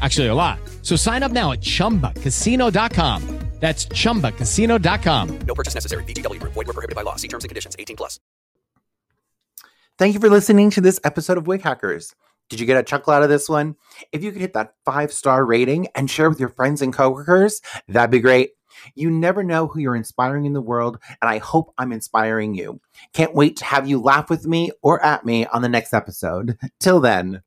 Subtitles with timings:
[0.00, 0.58] Actually, a lot.
[0.82, 3.40] So sign up now at chumbacasino.com.
[3.60, 5.38] That's chumbacasino.com.
[5.40, 6.02] No purchase necessary.
[6.04, 6.40] VGW.
[6.42, 7.16] Void were prohibited by law.
[7.16, 7.76] See terms and conditions.
[7.78, 8.18] 18 plus.
[9.98, 12.14] Thank you for listening to this episode of Wig Hackers.
[12.48, 13.76] Did you get a chuckle out of this one?
[14.12, 17.60] If you could hit that five star rating and share with your friends and coworkers,
[17.86, 18.52] that'd be great.
[18.94, 22.80] You never know who you're inspiring in the world, and I hope I'm inspiring you.
[23.12, 26.56] Can't wait to have you laugh with me or at me on the next episode.
[26.80, 27.42] Till then.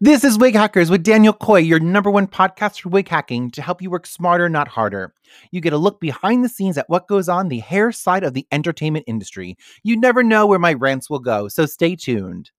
[0.00, 3.60] This is Wig Hackers with Daniel Coy, your number one podcast for wig hacking to
[3.60, 5.12] help you work smarter, not harder.
[5.50, 8.32] You get a look behind the scenes at what goes on the hair side of
[8.32, 9.56] the entertainment industry.
[9.82, 12.52] You never know where my rants will go, so stay tuned.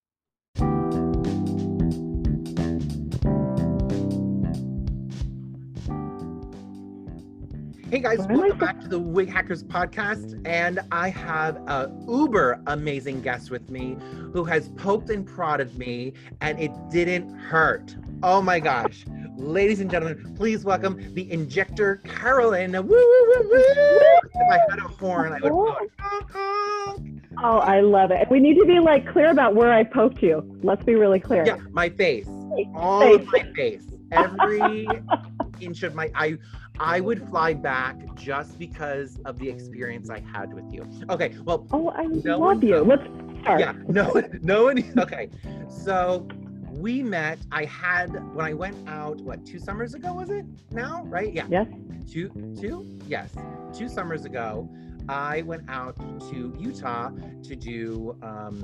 [7.89, 10.39] Hey guys, welcome back to the Wig Hackers podcast.
[10.45, 13.97] And I have a uber amazing guest with me
[14.31, 17.95] who has poked and prodded me, and it didn't hurt.
[18.21, 19.05] Oh my gosh.
[19.37, 22.73] Ladies and gentlemen, please welcome the injector Carolyn.
[22.73, 23.59] Woo, woo, woo, woo.
[23.59, 27.21] If I had a horn, I would go, honk, honk.
[27.43, 28.29] Oh, I love it.
[28.29, 30.43] We need to be like clear about where I poked you.
[30.61, 31.43] Let's be really clear.
[31.43, 32.27] Yeah, my face.
[32.75, 33.21] All Face.
[33.21, 33.83] of my face.
[34.11, 34.87] Every
[35.59, 36.37] inch of my I
[36.79, 40.87] I would fly back just because of the experience I had with you.
[41.09, 42.77] Okay, well, Oh, I No love you.
[42.79, 43.03] Let's
[43.41, 43.59] start.
[43.59, 44.83] yeah, no, no one.
[44.97, 45.29] Okay,
[45.69, 46.27] so
[46.71, 47.39] we met.
[47.51, 49.17] I had when I went out.
[49.21, 50.45] What two summers ago was it?
[50.71, 51.33] Now, right?
[51.33, 51.67] Yeah, Yes.
[52.09, 52.29] two,
[52.59, 52.85] two.
[53.07, 53.33] Yes,
[53.73, 54.69] two summers ago.
[55.09, 55.95] I went out
[56.29, 57.09] to Utah
[57.43, 58.63] to do um,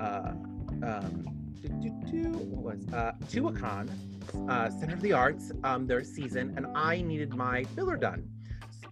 [0.00, 0.32] uh,
[0.84, 1.24] um,
[1.60, 3.88] do, do, do, what was uh, Tuacahn,
[4.48, 8.28] uh, Center of the Arts, um, their season, and I needed my filler done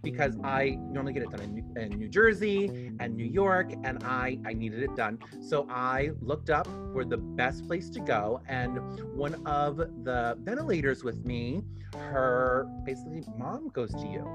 [0.03, 4.03] because I normally get it done in New, in New Jersey and New York, and
[4.03, 5.19] I I needed it done.
[5.41, 8.79] So I looked up for the best place to go, and
[9.15, 11.63] one of the ventilators with me,
[11.93, 14.25] her basically mom goes to you.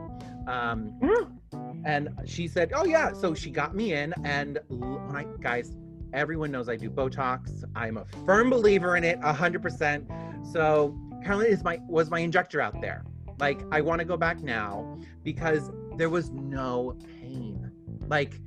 [0.47, 1.41] Um,
[1.85, 5.75] and she said, "Oh yeah." So she got me in, and when I guys,
[6.13, 7.65] everyone knows I do Botox.
[7.75, 10.09] I'm a firm believer in it, hundred percent.
[10.53, 13.05] So Carolyn is my was my injector out there.
[13.39, 17.71] Like I want to go back now because there was no pain.
[18.09, 18.41] Like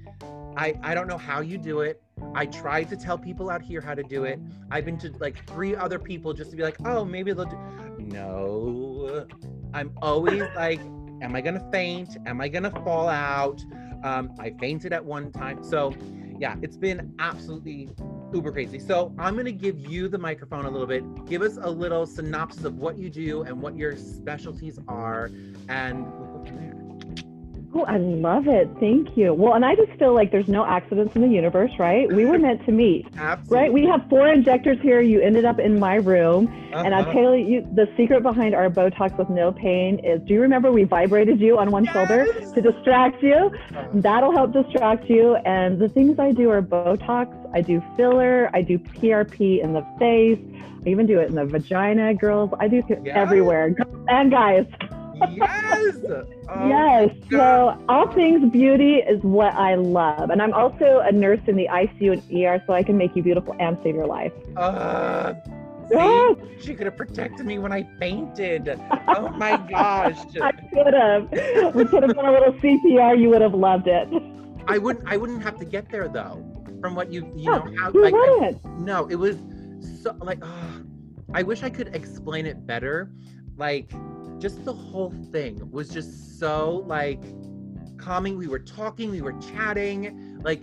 [0.57, 2.01] I I don't know how you do it.
[2.35, 4.39] I tried to tell people out here how to do it.
[4.71, 7.57] I've been to like three other people just to be like, oh, maybe they'll do.
[7.99, 9.25] No,
[9.73, 10.79] I'm always like,
[11.21, 12.17] am I gonna faint?
[12.25, 13.63] Am I gonna fall out?
[14.03, 15.63] Um, I fainted at one time.
[15.63, 15.93] So,
[16.39, 17.89] yeah, it's been absolutely
[18.33, 18.79] uber crazy.
[18.79, 21.03] So, I'm gonna give you the microphone a little bit.
[21.25, 25.31] Give us a little synopsis of what you do and what your specialties are,
[25.67, 26.78] and we'll go from there.
[27.71, 28.67] Oh, I love it.
[28.79, 29.31] Thank you.
[29.33, 32.11] Well, and I just feel like there's no accidents in the universe, right?
[32.11, 33.57] We were meant to meet, Absolutely.
[33.57, 33.71] right?
[33.73, 35.01] We have four injectors here.
[35.01, 36.47] You ended up in my room.
[36.73, 37.13] And I'll Uh-huh.
[37.13, 40.83] tell you, the secret behind our Botox with no pain is do you remember we
[40.83, 42.25] vibrated you on one shoulder
[42.55, 43.35] to distract you?
[43.35, 43.87] Uh-huh.
[43.93, 45.35] That'll help distract you.
[45.45, 49.85] And the things I do are Botox, I do filler, I do PRP in the
[49.99, 50.39] face,
[50.85, 52.49] I even do it in the vagina, girls.
[52.59, 53.15] I do it Yes.
[53.15, 53.75] everywhere.
[54.07, 54.65] And guys.
[55.31, 55.95] Yes.
[56.49, 57.09] Oh, yes.
[57.29, 57.77] God.
[57.77, 60.29] So all things beauty is what I love.
[60.29, 63.23] And I'm also a nurse in the ICU and ER, so I can make you
[63.23, 64.31] beautiful and save your life.
[64.57, 65.33] Uh,
[65.91, 68.79] see, she could have protected me when I fainted.
[69.11, 70.17] Oh my gosh.
[70.41, 71.31] I could have.
[71.75, 73.19] We could have done a little CPR.
[73.19, 74.07] You would have loved it.
[74.67, 75.07] I wouldn't.
[75.11, 76.45] I wouldn't have to get there though.
[76.79, 78.79] From what you you know how You like, I- wouldn't.
[78.79, 79.37] no, it was
[80.03, 80.39] so like.
[80.43, 80.79] ah,
[81.33, 83.11] I wish I could explain it better.
[83.57, 83.91] Like,
[84.39, 87.21] just the whole thing was just so like
[87.97, 88.37] calming.
[88.37, 89.11] We were talking.
[89.11, 90.39] We were chatting.
[90.41, 90.61] Like,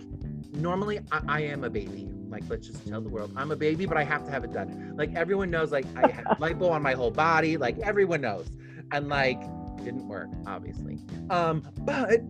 [0.51, 2.09] normally I, I am a baby.
[2.29, 4.51] Like, let's just tell the world I'm a baby, but I have to have it
[4.51, 4.93] done.
[4.97, 5.71] Like everyone knows.
[5.71, 7.57] Like I have lipo on my whole body.
[7.57, 8.49] Like everyone knows.
[8.91, 9.39] And like
[9.83, 10.99] didn't work, obviously.
[11.29, 12.21] Um, but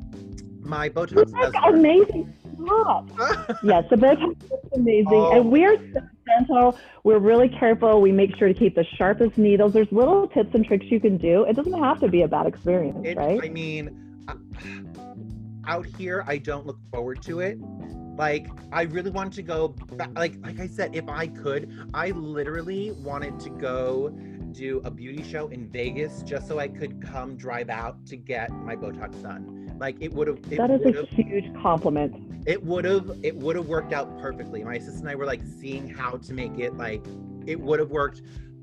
[0.62, 2.34] my Botox That's amazing.
[3.64, 5.08] Yes, the Botox is amazing.
[5.14, 5.32] Oh.
[5.32, 6.78] And we are so gentle.
[7.04, 8.02] We're really careful.
[8.02, 9.74] We make sure to keep the sharpest needles.
[9.74, 11.44] There's little tips and tricks you can do.
[11.46, 13.40] It doesn't have to be a bad experience, It, right?
[13.44, 14.36] I mean, uh,
[15.70, 17.58] out here, I don't look forward to it.
[18.18, 19.70] Like, I really want to go.
[19.70, 24.10] Back, like, like I said, if I could, I literally wanted to go
[24.52, 28.52] do a beauty show in Vegas just so I could come drive out to get
[28.52, 29.67] my Botox done.
[29.80, 30.42] Like, it would have.
[30.50, 32.16] that is a huge compliment.
[32.48, 33.12] It would have.
[33.24, 34.64] It would have worked out perfectly.
[34.64, 36.76] My sister and I were like seeing how to make it.
[36.76, 37.04] Like,
[37.46, 38.22] it would have worked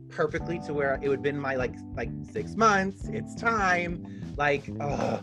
[0.08, 3.08] perfectly to where it would have been my like like six months.
[3.12, 4.06] It's time.
[4.36, 5.22] Like, ugh.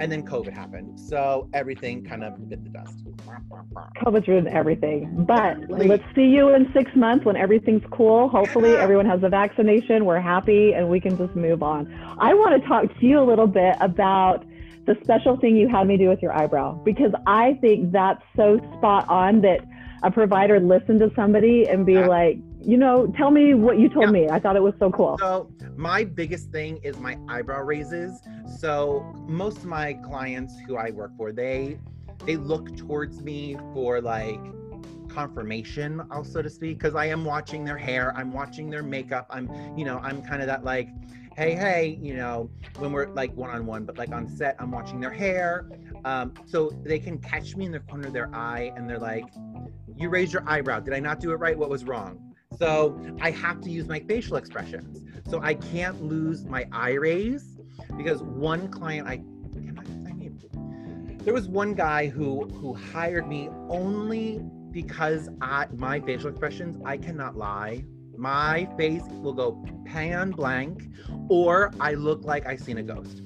[0.00, 3.04] and then COVID happened, so everything kind of bit the dust.
[4.04, 5.24] COVID's ruined everything.
[5.26, 5.88] But Exactly.
[5.88, 8.28] let's see you in six months when everything's cool.
[8.28, 10.04] Hopefully, everyone has a vaccination.
[10.04, 11.92] We're happy and we can just move on.
[12.20, 14.44] I want to talk to you a little bit about
[14.86, 18.58] the special thing you had me do with your eyebrow because I think that's so
[18.76, 19.60] spot on that
[20.02, 22.06] a provider listen to somebody and be Yeah.
[22.06, 24.10] like, you know, tell me what you told Yeah.
[24.10, 24.28] me.
[24.28, 25.16] I thought it was so cool.
[25.18, 28.22] So my biggest thing is my eyebrow raises.
[28.46, 31.78] So most of my clients who I work for, they
[32.26, 34.40] they look towards me for like
[35.08, 39.48] confirmation, also to speak, because I am watching their hair, I'm watching their makeup, I'm,
[39.76, 40.88] you know, I'm kind of that like,
[41.36, 42.48] hey, hey, you know,
[42.78, 45.68] when we're like one on one, but like on set, I'm watching their hair.
[46.04, 49.26] Um, so they can catch me in the corner of their eye and they're like,
[49.96, 50.80] you raised your eyebrow.
[50.80, 51.56] Did I not do it right?
[51.58, 52.34] What was wrong?
[52.58, 55.02] So I have to use my facial expressions.
[55.28, 57.58] So I can't lose my eye raise
[57.96, 59.22] because one client I
[61.24, 66.98] there was one guy who who hired me only because I my facial expressions I
[66.98, 67.84] cannot lie.
[68.24, 70.88] My face will go pan blank
[71.28, 73.20] or I look like I seen a ghost.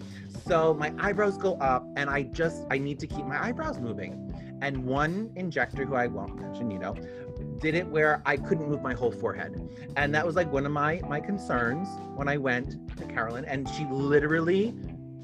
[0.45, 4.35] So my eyebrows go up and I just I need to keep my eyebrows moving.
[4.61, 6.97] And one injector who I won't mention, you know,
[7.61, 9.71] did it where I couldn't move my whole forehead.
[9.95, 11.87] And that was like one of my my concerns
[12.17, 14.75] when I went to Carolyn and she literally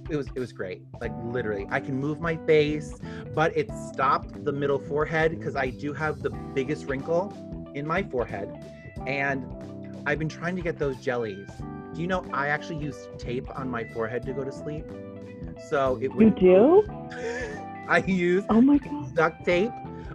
[0.09, 0.83] it was it was great.
[1.01, 2.95] Like literally, I can move my face,
[3.35, 7.37] but it stopped the middle forehead because I do have the biggest wrinkle
[7.75, 8.57] in my forehead
[9.07, 9.45] and
[10.07, 11.49] I've been trying to get those jellies.
[11.95, 14.85] Do you know I actually use tape on my forehead to go to sleep?
[15.69, 16.83] So it you do?
[17.89, 19.15] I use Oh my God.
[19.15, 19.73] duct tape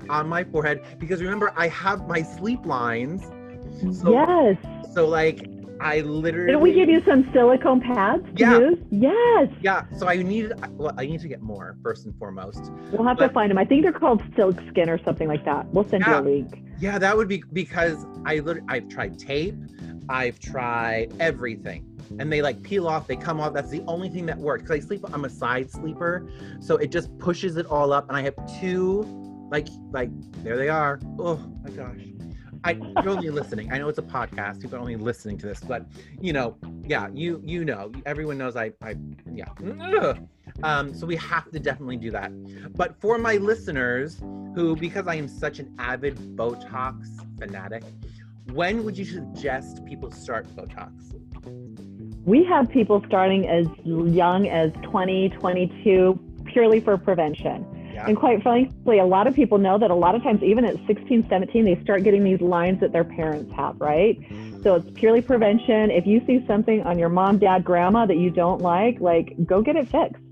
[0.10, 3.24] on my forehead because remember I have my sleep lines.
[4.02, 4.58] So yes.
[4.94, 5.48] so like
[5.82, 8.60] I literally Didn't we give you some silicone pads to Yeah.
[8.60, 8.80] use?
[8.92, 9.50] Yes.
[9.62, 12.72] Yeah, so I need well I need to get more first and foremost.
[12.92, 13.58] We'll have to find them.
[13.58, 15.68] I think they're called silk skin or something like that.
[15.74, 16.20] We'll send Yeah.
[16.20, 16.64] you a link.
[16.80, 19.56] Yeah, that would be because I literally I've tried tape,
[20.10, 21.86] I've tried everything.
[22.18, 23.54] And they like peel off, they come off.
[23.54, 24.64] That's the only thing that works.
[24.64, 26.28] Cause I sleep, I'm a side sleeper.
[26.60, 28.08] So it just pushes it all up.
[28.10, 29.04] And I have two,
[29.52, 30.10] like, like,
[30.44, 31.00] there they are.
[31.20, 31.96] Oh my gosh.
[32.64, 33.72] I you're only listening.
[33.72, 35.86] I know it's a podcast, people are only listening to this, but
[36.20, 38.96] you know, yeah, you you know, everyone knows I I
[39.32, 40.14] yeah.
[40.64, 42.32] Um, so we have to definitely do that.
[42.76, 44.20] But for my listeners
[44.56, 47.08] who, because I am such an avid Botox
[47.38, 47.84] fanatic,
[48.52, 51.14] when would you suggest people start Botox?
[52.26, 57.66] We have people starting as young as 20, 22, purely for prevention.
[58.00, 58.08] Yeah.
[58.08, 60.78] And quite frankly, a lot of people know that a lot of times, even at
[60.88, 64.18] 16, 17, they start getting these lines that their parents have, right?
[64.22, 64.64] Mm.
[64.64, 65.92] So it's purely prevention.
[65.92, 69.62] If you see something on your mom, dad, grandma that you don't like, like go
[69.62, 70.24] get it fixed.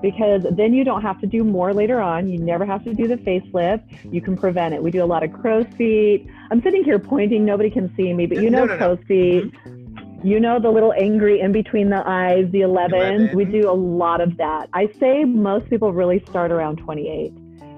[0.00, 2.28] Because then you don't have to do more later on.
[2.28, 3.82] You never have to do the facelift.
[4.12, 4.80] You can prevent it.
[4.80, 6.24] We do a lot of crow's feet.
[6.52, 7.44] I'm sitting here pointing.
[7.44, 8.78] Nobody can see me, but you No, know no, no.
[8.78, 9.44] crow's feet.
[9.52, 9.77] Mm-hmm.
[10.24, 13.34] You know the little angry in between the eyes, the 11s.
[13.34, 14.68] We do a lot of that.
[14.72, 17.32] I say most people really start around 28.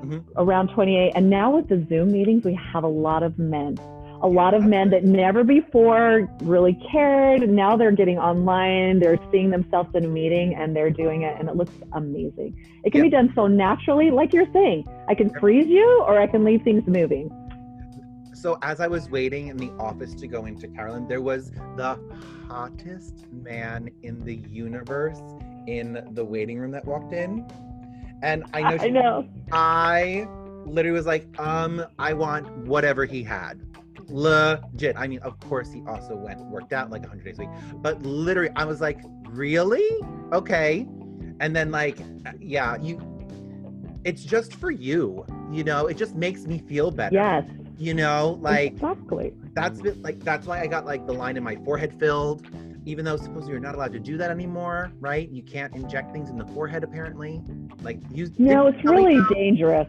[0.05, 0.23] Mhm.
[0.37, 1.13] Around 28.
[1.15, 3.77] And now with the Zoom meetings, we have a lot of men.
[4.23, 7.49] A lot of men that never before really cared.
[7.49, 11.49] Now they're getting online, they're seeing themselves in a meeting and they're doing it, and
[11.49, 12.55] it looks amazing.
[12.85, 13.05] It can Yeah.
[13.07, 14.87] be done so naturally, like you're saying.
[15.09, 17.31] I can freeze you or I can leave things moving.
[18.41, 21.99] So as I was waiting in the office to go into Carolyn, there was the
[22.49, 25.21] hottest man in the universe
[25.67, 27.47] in the waiting room that walked in.
[28.23, 29.29] And I know I know.
[29.53, 30.29] I
[30.65, 33.61] literally was like, um, I want whatever he had.
[34.09, 34.97] Legit.
[34.97, 38.03] I mean, of course, he also went worked out like 100 days a week, but
[38.03, 39.87] literally, I was like, really?
[40.33, 40.87] Okay.
[41.41, 41.99] And then, like,
[42.41, 43.01] yeah, you,
[44.05, 47.15] it's just for you, you know, it just makes me feel better.
[47.15, 47.45] Yes.
[47.81, 49.33] You know, like, exactly.
[49.55, 52.47] that's been, like, that's why I got like the line in my forehead filled.
[52.87, 55.29] even though supposedly you're not allowed to do that anymore, right?
[55.31, 57.43] You can't inject things in the forehead apparently.
[57.83, 59.87] Like use No, it's really dangerous.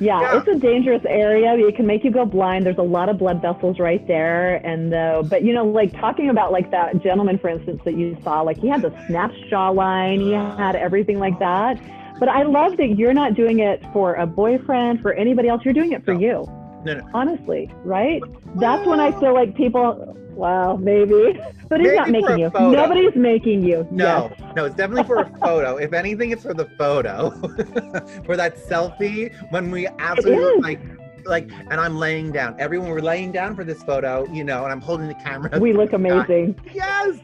[0.00, 0.38] Yeah, Yeah.
[0.38, 1.56] it's a dangerous area.
[1.56, 2.66] It can make you go blind.
[2.66, 6.28] There's a lot of blood vessels right there, and uh, but you know, like talking
[6.28, 10.18] about like that gentleman, for instance, that you saw, like he had the snapped jawline,
[10.20, 11.80] he had everything like that.
[12.18, 15.62] But I love that you're not doing it for a boyfriend, for anybody else.
[15.64, 16.20] You're doing it for No.
[16.20, 16.63] you.
[16.84, 17.08] No, no.
[17.14, 18.22] Honestly, right?
[18.56, 20.16] That's when I feel like people.
[20.34, 21.38] Well, maybe,
[21.68, 22.50] but he's not Maybe for making you.
[22.50, 22.70] photo.
[22.72, 23.86] Nobody's making you.
[23.92, 24.52] No, Yes.
[24.56, 25.76] no, it's definitely for a photo.
[25.76, 27.30] if anything, it's for the photo,
[28.26, 30.80] for that selfie when we absolutely look like,
[31.24, 32.56] like, and I'm laying down.
[32.58, 35.56] Everyone, we're laying down for this photo, you know, and I'm holding the camera.
[35.60, 36.58] We look amazing.
[36.72, 37.20] yes.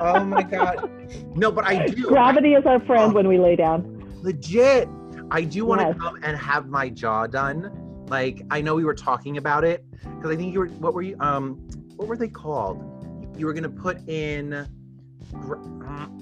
[0.00, 0.90] Oh my god.
[1.36, 2.02] No, but I do.
[2.08, 3.14] Gravity is our friend Oh.
[3.14, 3.92] when we lay down.
[4.22, 4.88] legit.
[5.30, 5.96] I do want to Yes.
[6.00, 7.70] come and have my jaw done.
[8.08, 10.66] Like I know we were talking about it because I think you were.
[10.68, 11.16] What were you?
[11.20, 11.54] Um,
[11.96, 12.82] what were they called?
[13.38, 14.66] You were gonna put in.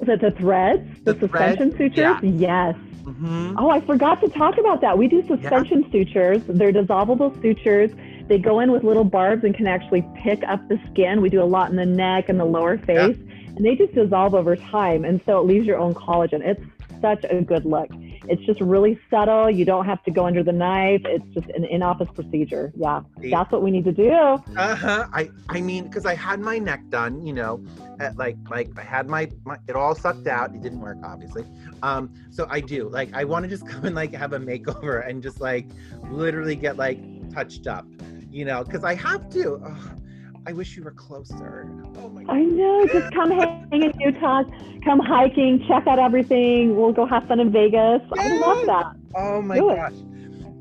[0.01, 0.83] Is it the threads?
[1.05, 2.17] The, The suspension sutures?
[2.23, 2.75] Yes.
[3.03, 3.55] mhm.
[3.59, 4.97] Oh, I forgot to talk about that.
[4.97, 6.43] We do suspension sutures.
[6.49, 7.91] They're dissolvable sutures.
[8.29, 11.21] They go in with little barbs and can actually pick up the skin.
[11.21, 13.17] We do a lot in the neck and the lower face,
[13.57, 15.05] and they just dissolve over time.
[15.05, 16.41] And so it leaves your own collagen.
[16.41, 16.63] It's
[17.05, 17.89] such a good look.
[18.29, 19.51] It's just really subtle.
[19.51, 21.03] You don't have to go under the knife.
[21.05, 22.73] It's just an in-office procedure.
[22.75, 24.11] Yeah, that's what we need to do.
[24.11, 25.07] Uh-huh.
[25.13, 27.63] I I mean, because I had my neck done, you know,
[28.01, 30.55] at, like like I had my, my it all sucked out.
[30.55, 31.45] It didn't work, obviously.
[31.83, 35.07] Um, so I do like I want to just come and like have a makeover
[35.07, 35.67] and just like
[36.11, 36.99] literally get like
[37.35, 37.87] touched up,
[38.31, 39.57] you know, because I have to.
[39.57, 40.01] Ugh,
[40.47, 41.71] I wish you were closer.
[41.97, 42.87] Oh my I know.
[42.87, 44.43] Just come hang in Utah.
[44.85, 45.65] Come hiking.
[45.67, 46.77] Check out everything.
[46.77, 48.03] We'll go have fun in Vegas.
[48.19, 48.97] I love that.
[49.15, 49.93] Oh my Do gosh.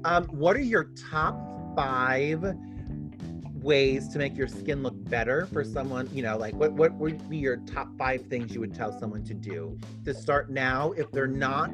[0.05, 1.35] Um, what are your top
[1.75, 2.55] five
[3.55, 6.09] ways to make your skin look better for someone?
[6.13, 9.25] You know, like what what would be your top five things you would tell someone
[9.25, 11.73] to do to start now if they're not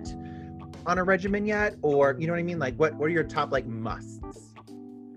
[0.87, 1.75] on a regimen yet?
[1.83, 2.57] Or you know what I mean?
[2.57, 4.48] Like what what are your top like musts?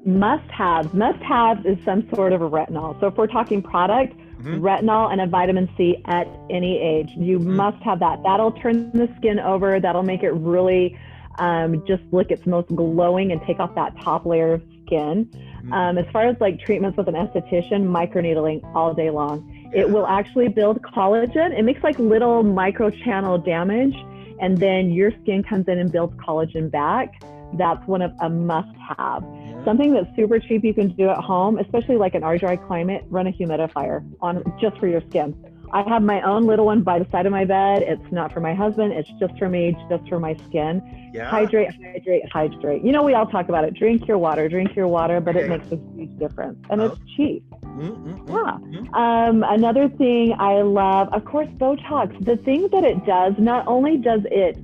[0.04, 2.98] Must have Must have is some sort of a retinol.
[3.00, 4.60] So if we're talking product, Mhm.
[4.60, 7.44] retinol and a vitamin C at any age, you Mhm.
[7.44, 8.22] must have that.
[8.24, 9.78] That'll turn the skin over.
[9.78, 10.96] That'll make it really
[11.38, 15.26] um, just look its most glowing and take off that top layer of skin.
[15.64, 15.72] Mhm.
[15.72, 19.42] Um, as far as like treatments with an esthetician, microneedling all day long.
[19.72, 21.58] It will actually build collagen.
[21.58, 23.96] It makes like little microchannel damage,
[24.40, 27.22] and then your skin comes in and builds collagen back.
[27.54, 29.24] That's one of a must-have.
[29.24, 29.41] Yeah.
[29.64, 33.04] Something that's super cheap you can do at home, especially like in our dry climate,
[33.10, 35.34] run a humidifier on just for your skin.
[35.74, 37.82] I have my own little one by the side of my bed.
[37.82, 38.92] It's not for my husband.
[38.92, 40.82] It's just for me, just for my skin.
[41.14, 41.28] yeah.
[41.30, 42.82] Hydrate, hydrate, hydrate.
[42.84, 43.74] You know, we all talk about it.
[43.74, 46.58] Drink your water, drink your water, but it makes a huge difference.
[46.70, 46.86] And Oh.
[46.86, 47.44] it's cheap.
[47.64, 48.80] Mm, mm, mm, Yeah.
[48.80, 48.94] mm.
[48.94, 52.22] Um, another thing I love, of course, Botox.
[52.24, 54.58] The thing that it does, not only does it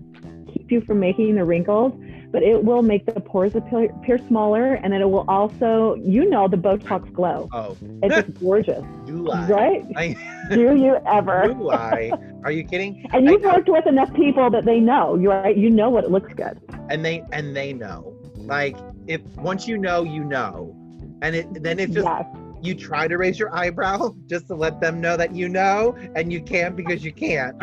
[0.52, 1.92] keep you from making the wrinkles,
[2.30, 6.28] but it will make the pores appear, appear smaller, and then it will also, you
[6.28, 7.48] know, the Botox glow.
[7.52, 9.46] Oh, It's just gorgeous, do I?
[9.48, 9.86] right?
[9.96, 10.16] I,
[10.54, 11.48] Do you ever?
[11.58, 12.10] do I?
[12.44, 13.06] Are you kidding?
[13.12, 15.16] And you've worked with enough people that they know.
[15.16, 15.56] You right?
[15.56, 16.60] You know what it looks good.
[16.90, 18.14] and they and they know.
[18.36, 20.74] Like if once you know, you know,
[21.22, 22.24] and it then it's just yes.
[22.62, 26.32] you try to raise your eyebrow just to let them know that you know, and
[26.32, 27.56] you can't because you can't.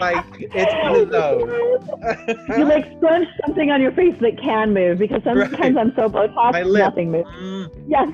[0.00, 2.48] Like it's one of those.
[2.58, 5.76] you like scrunch something on your face that can move because sometimes Right.
[5.76, 6.80] I'm so Botox, My lip.
[6.84, 7.28] nothing moves.
[7.30, 8.08] Mm, Yes.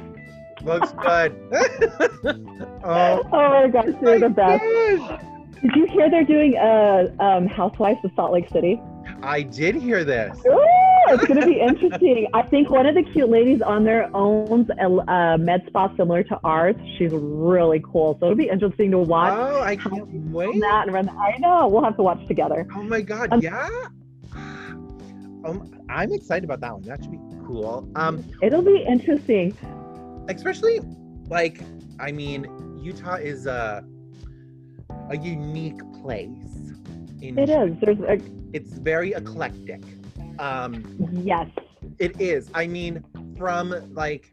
[0.63, 1.35] looks good.
[2.85, 4.63] oh, Oh my gosh, you're the best.
[4.63, 5.21] gosh.
[5.63, 8.81] Did you hear they're doing uh, um, Housewives of Salt Lake City?
[9.23, 10.39] I did hear this.
[10.47, 10.59] Ooh,
[11.09, 12.29] it's going to be interesting.
[12.35, 16.23] I think one of the cute ladies on there owns a uh, med spa similar
[16.25, 16.77] to ours.
[16.99, 18.17] She's really cool.
[18.21, 20.61] So it'll be interesting to watch Oh, I can't wait.
[20.61, 21.09] that and run.
[21.09, 21.69] I know.
[21.69, 22.67] We'll have to watch together.
[22.75, 23.69] Oh my god, Um, yeah.
[24.35, 26.83] Um, I'm excited about that one.
[26.83, 27.89] That should be cool.
[27.95, 29.57] Um, It'll be interesting.
[30.29, 30.81] especially
[31.29, 31.61] like
[32.01, 32.47] I mean,
[32.83, 33.85] Utah is a
[35.11, 36.56] a unique place.
[37.21, 37.75] In It is.
[37.81, 38.21] There's a
[38.53, 39.83] It's very eclectic.
[40.39, 40.85] Um,
[41.25, 41.49] yes.
[41.99, 42.51] it is.
[42.55, 43.03] I mean,
[43.39, 44.33] from like,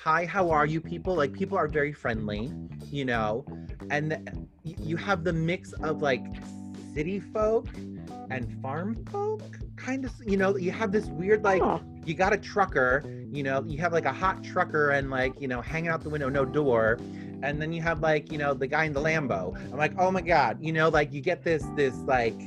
[0.00, 1.14] hi, how are you, people?
[1.16, 2.52] Like, people are very friendly,
[2.90, 3.44] you know,
[3.90, 6.24] and you have the mix of like
[6.94, 7.68] city folk
[8.30, 9.42] and farm folk,
[9.76, 10.12] kind of.
[10.24, 11.78] You know, you have this weird like Huh.
[12.04, 13.02] you got a trucker,
[13.32, 16.10] you know, you have like a hot trucker and like, you know, hanging out the
[16.10, 16.98] window, no door.
[17.42, 19.56] And then you have like, you know, the guy in the Lambo.
[19.72, 22.38] I'm like, oh my God, you know, like you get this, this like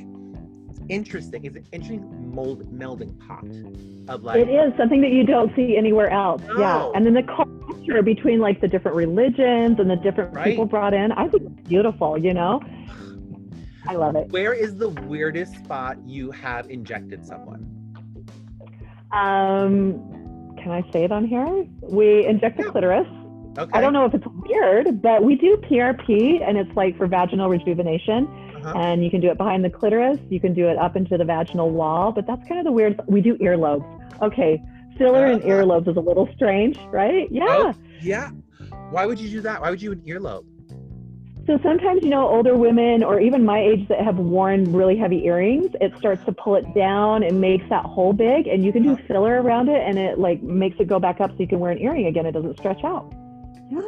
[0.88, 3.44] interesting, it's an interesting mold melding pot
[4.12, 6.42] of like, It is something that you don't see anywhere else.
[6.58, 6.90] Yeah.
[6.94, 10.46] And then the culture between like the different religions and the different Right.
[10.46, 11.12] people brought in.
[11.12, 12.60] I think it's beautiful, you know?
[13.88, 14.28] I love it.
[14.30, 17.72] Where is the weirdest spot you have injected someone?
[19.12, 21.64] Um, can I say it on here?
[21.82, 22.70] We inject the Yeah.
[22.70, 23.06] clitoris.
[23.58, 23.70] Okay.
[23.72, 27.48] I don't know if it's weird, but we do PRP and it's like for vaginal
[27.48, 28.26] rejuvenation.
[28.56, 28.72] Uh-huh.
[28.76, 30.18] And you can do it behind the clitoris.
[30.28, 33.00] You can do it up into the vaginal wall, but that's kind of the weird.
[33.06, 33.84] We do earlobes.
[34.22, 34.60] Okay.
[34.98, 35.48] Filler in Uh-huh.
[35.48, 37.28] earlobes is a little strange, right?
[37.30, 37.44] Yeah.
[37.48, 38.30] Oh, yeah.
[38.90, 39.60] Why would you do that?
[39.60, 40.44] Why would you do an earlobe?
[41.46, 45.24] So sometimes, you know, older women or even my age that have worn really heavy
[45.26, 48.48] earrings, it starts to pull it down and makes that hole big.
[48.48, 51.30] And you can do filler around it and it like makes it go back up
[51.30, 52.26] so you can wear an earring again.
[52.26, 53.12] It doesn't stretch out.
[53.70, 53.80] Yeah.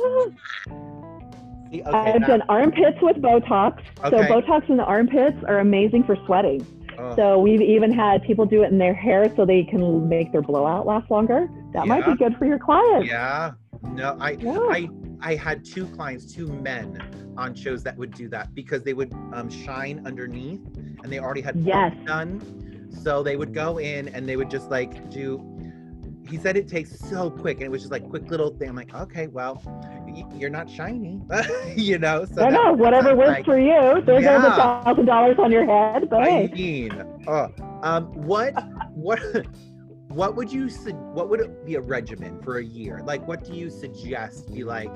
[1.70, 3.80] See, okay, I've now- done armpits with Botox.
[4.04, 6.66] So Botox in the armpits are amazing for sweating.
[6.98, 10.32] oh, So we've even had people do it in their hair so they can make
[10.32, 11.48] their blowout last longer.
[11.74, 13.06] That might be good for your clients.
[13.08, 13.52] yeah.
[13.92, 14.58] No, I, Yeah.
[14.70, 14.88] I,
[15.20, 17.00] I had two clients, two men
[17.36, 20.60] on shows that would do that because they would um, shine underneath
[21.02, 21.94] and they already had Yes.
[22.06, 22.40] done.
[22.90, 25.44] So they would go in and they would just like do.
[26.28, 28.68] He said it takes so quick and it was just like quick little thing.
[28.68, 29.62] I'm like, okay, well,
[30.36, 31.20] you're not shiny,
[31.76, 32.24] you know.
[32.26, 34.02] So know, whatever works like- for you.
[34.04, 36.48] there's a thousand dollars on your head, but I hey.
[36.52, 36.92] mean,
[37.26, 37.48] uh,
[37.82, 38.52] um, what,
[38.94, 39.20] what,
[40.08, 43.00] what would you, su- what would it be a regimen for a year?
[43.04, 44.52] Like, what do you suggest?
[44.52, 44.90] Be like,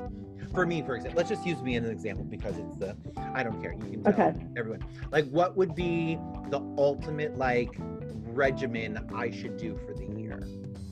[0.53, 2.95] for me, for example, let's just use me as an example because it's the,
[3.33, 3.73] I don't care.
[3.73, 4.35] You can tell Okay.
[4.57, 4.85] everyone.
[5.11, 6.19] Like, what would be
[6.51, 7.71] the ultimate like
[8.35, 10.47] regimen I should do for the year?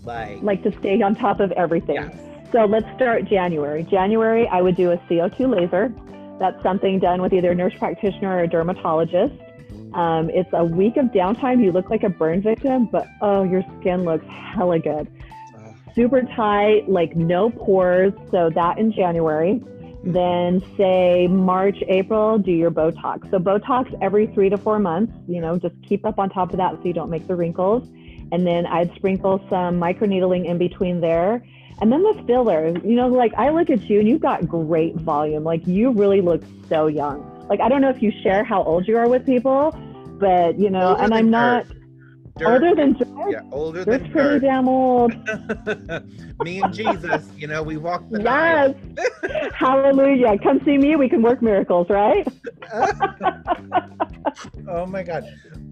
[0.04, 1.97] Like, like to stay on top of everything.
[1.97, 2.14] yes.
[2.52, 3.85] So let's start January.
[3.85, 5.92] January, I would do a CO2 laser.
[6.40, 9.35] That's something done with either a nurse practitioner or a dermatologist.
[9.95, 11.62] Um, it's a week of downtime.
[11.62, 15.09] You look like a burn victim, but oh, your skin looks hella good.
[15.95, 18.12] Super tight, like no pores.
[18.30, 19.62] So that in January.
[20.02, 23.30] Then say March, April, do your Botox.
[23.30, 25.12] So Botox every three to four months.
[25.28, 27.87] You know, just keep up on top of that so you don't make the wrinkles.
[28.32, 31.43] And then I'd sprinkle some microneedling in between there.
[31.80, 34.97] And then the filler, you know, like I look at you and you've got great
[34.97, 35.45] volume.
[35.45, 37.26] Like you really look so young.
[37.49, 39.73] Like I don't know if you share how old you are with people,
[40.21, 41.66] but you know, Older and I'm not
[42.36, 42.47] Dirt.
[42.49, 43.32] older than George.
[43.32, 44.43] Yeah, older George's than pretty dirt.
[44.43, 45.12] damn old.
[46.43, 48.23] me and Jesus, you know, we walked the.
[48.23, 48.75] Yes.
[49.54, 50.38] Hallelujah.
[50.38, 50.97] Come see me.
[50.97, 52.26] We can work miracles, right?
[54.69, 55.25] oh my god.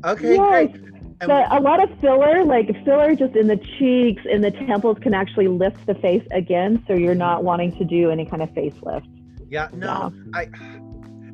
[0.04, 0.70] Okay, Yes.
[0.70, 0.97] great.
[1.26, 5.14] But a lot of filler, like filler just in the cheeks, in the temples, can
[5.14, 6.84] actually lift the face again.
[6.86, 9.06] So you're not wanting to do any kind of facelift.
[9.50, 10.48] yeah, no, I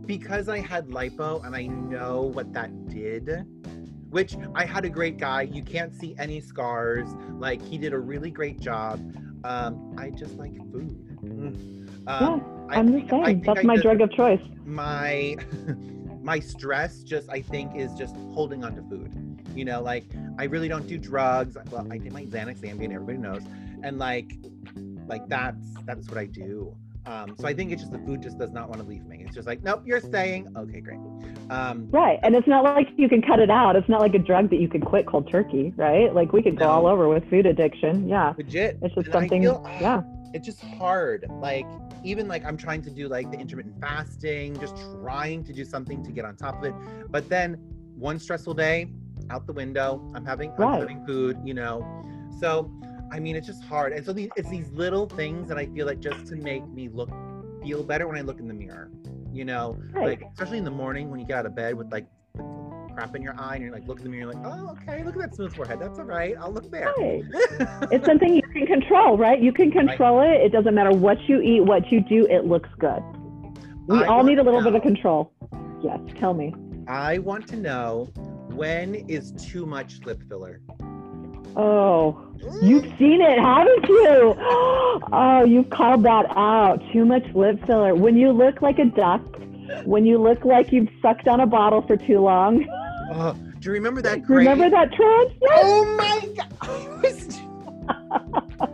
[0.06, 3.44] because I had lipo and I know what that did.
[4.10, 5.42] Which I had a great guy.
[5.42, 7.08] You can't see any scars.
[7.32, 9.00] Like he did a really great job.
[9.44, 11.18] Um, I just like food.
[11.22, 11.88] Mm.
[12.06, 13.24] Yeah, Um, I I'm the same.
[13.24, 14.40] I That's I my drug of choice.
[14.64, 15.36] my
[16.22, 19.10] my stress just I think is just holding on to food.
[19.54, 20.04] You know, like
[20.38, 21.56] I really don't do drugs.
[21.70, 23.42] Well, I did my Xanax Ambien, everybody knows,
[23.82, 24.32] and like
[25.06, 26.74] like that's that's what I do.
[27.06, 29.22] Um, so I think it's just the food just does not want to leave me.
[29.26, 30.48] It's just like, nope, you're staying.
[30.56, 30.98] Okay, great.
[31.50, 32.18] Um, Right.
[32.22, 33.76] And it's not like you can cut it out.
[33.76, 36.14] It's not like a drug that you could quit cold turkey, right?
[36.14, 36.70] Like we could go No.
[36.70, 38.08] all over with food addiction.
[38.08, 38.32] Yeah.
[38.38, 38.78] legit.
[38.80, 39.42] It's just And something.
[39.42, 40.00] feel- yeah.
[40.32, 41.26] it's just hard.
[41.28, 41.66] Like
[42.04, 46.02] even like I'm trying to do like the intermittent fasting, just trying to do something
[46.04, 46.74] to get on top of it.
[47.10, 47.58] But then
[47.98, 48.88] one stressful day,
[49.30, 50.00] out the window.
[50.14, 50.80] I'm having I'm Right.
[50.80, 51.84] having food, you know.
[52.40, 52.70] So
[53.12, 53.92] I mean, it's just hard.
[53.92, 56.88] And so these, it's these little things that I feel like just to make me
[56.88, 57.10] look
[57.62, 58.90] feel better when I look in the mirror.
[59.32, 60.06] You know, Right.
[60.20, 62.06] like especially in the morning when you get out of bed with like
[62.94, 65.02] crap in your eye and you're like look in the mirror, you're like, oh okay,
[65.04, 65.80] look at that smooth forehead.
[65.80, 66.34] That's all right.
[66.40, 66.92] I'll look there.
[66.98, 67.22] Right.
[67.90, 69.40] It's something you can control, right?
[69.40, 70.40] You can control it.
[70.40, 73.02] It doesn't matter what you eat, what you do, it looks good.
[73.86, 75.32] We I all need a little to bit of control.
[75.82, 76.54] Yes, tell me.
[76.88, 78.08] I want to know
[78.54, 80.60] when is too much lip filler?
[81.56, 82.26] Oh,
[82.62, 84.34] you've seen it, haven't you?
[85.12, 86.80] Oh, you've called that out.
[86.92, 87.94] Too much lip filler.
[87.94, 89.22] When you look like a duck,
[89.84, 92.64] when you look like you've sucked on a bottle for too long.
[93.12, 94.48] Oh, do you remember that great?
[94.48, 95.30] Remember that trend?
[95.42, 95.60] Yes.
[95.62, 96.20] Oh my
[98.58, 98.70] god!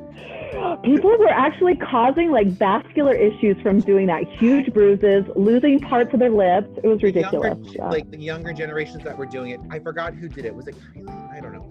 [0.60, 4.24] I was- People were actually causing like vascular issues from doing that.
[4.38, 6.68] Huge bruises, losing parts of their lips.
[6.82, 7.56] It was the ridiculous.
[7.58, 7.88] Younger, Yeah.
[7.88, 9.60] Like the younger generations that were doing it.
[9.70, 10.54] I forgot who did it.
[10.54, 11.36] Was it Kylie?
[11.36, 11.68] I don't know.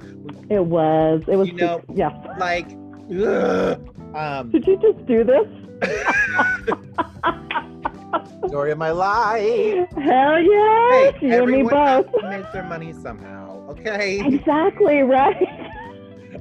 [0.49, 1.21] It was.
[1.27, 1.47] It was.
[1.49, 2.13] You know- yes.
[2.37, 2.67] Like,
[3.15, 3.79] ugh.
[4.15, 5.47] um, Did you just do this?
[8.47, 9.87] story of my life.
[9.91, 10.89] Hell yeah!
[10.91, 12.21] Hey, you and me everyone has both.
[12.21, 13.67] to make their money somehow.
[13.69, 14.19] Okay.
[14.25, 15.69] Exactly right.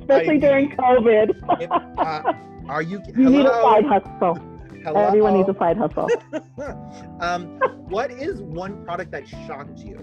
[0.08, 1.60] Especially I during COVID.
[1.60, 2.32] If, uh,
[2.68, 3.02] Are you?
[3.16, 4.38] You need a side hustle.
[4.82, 5.00] Hello?
[5.00, 6.08] Everyone needs a side hustle.
[7.20, 9.98] um, what is one product that shocked you?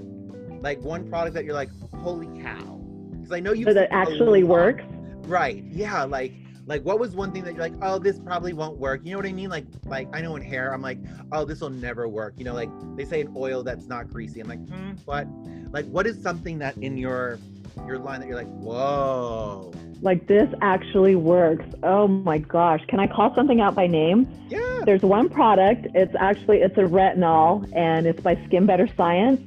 [0.61, 1.69] Like one product that you're like,
[2.01, 2.81] holy cow?
[3.11, 4.83] Because I know you So that actually works.
[5.27, 5.63] Right.
[5.71, 6.03] Yeah.
[6.03, 6.33] Like,
[6.67, 9.01] like what was one thing that you're like, oh, this probably won't work.
[9.03, 9.49] You know what I mean?
[9.49, 10.99] Like, like I know in hair, I'm like,
[11.31, 12.35] oh, this will never work.
[12.37, 14.39] You know, like they say an oil that's not greasy.
[14.39, 15.27] I'm like, hmm, what?
[15.71, 17.39] Like, what is something that in your
[17.85, 21.65] your line that you're like, whoa, Like this actually works.
[21.83, 22.81] Oh my gosh.
[22.87, 24.27] Can I call something out by name?
[24.49, 25.87] yeah, There's one product.
[25.95, 29.41] It's actually it's a retinol and it's by Skin Better Science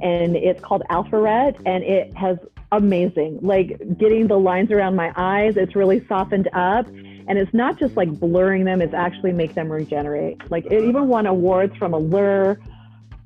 [0.00, 2.38] and it's called Alpha Ret and it has
[2.72, 5.56] amazing like getting the lines around my eyes.
[5.56, 8.80] It's really softened up and it's not just like blurring them.
[8.82, 10.50] It's actually make them regenerate.
[10.50, 12.58] Like it even won awards from Allure.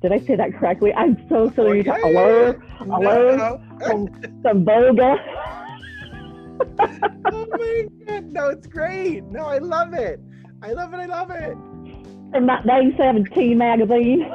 [0.03, 0.93] Did I say that correctly?
[0.93, 1.83] I'm so Oh, silly.
[1.83, 3.61] yeah, yeah, Allure, No, Allure, no.
[3.87, 4.09] some,
[4.43, 5.17] some Voga.
[6.81, 9.25] Oh my god, no, it's great.
[9.25, 10.21] No, I love it.
[10.63, 10.97] I love it.
[10.99, 11.53] I love it.
[12.33, 14.31] from that 1917 magazine.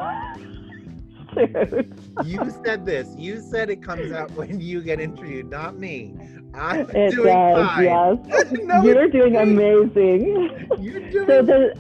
[2.25, 3.07] You said this.
[3.17, 6.13] You said it comes out when you get interviewed, not me.
[6.53, 7.83] I'm it doing does, fine.
[7.83, 8.51] yes.
[8.51, 9.43] no, You're doing great.
[9.43, 10.67] amazing.
[10.79, 11.73] You're doing So the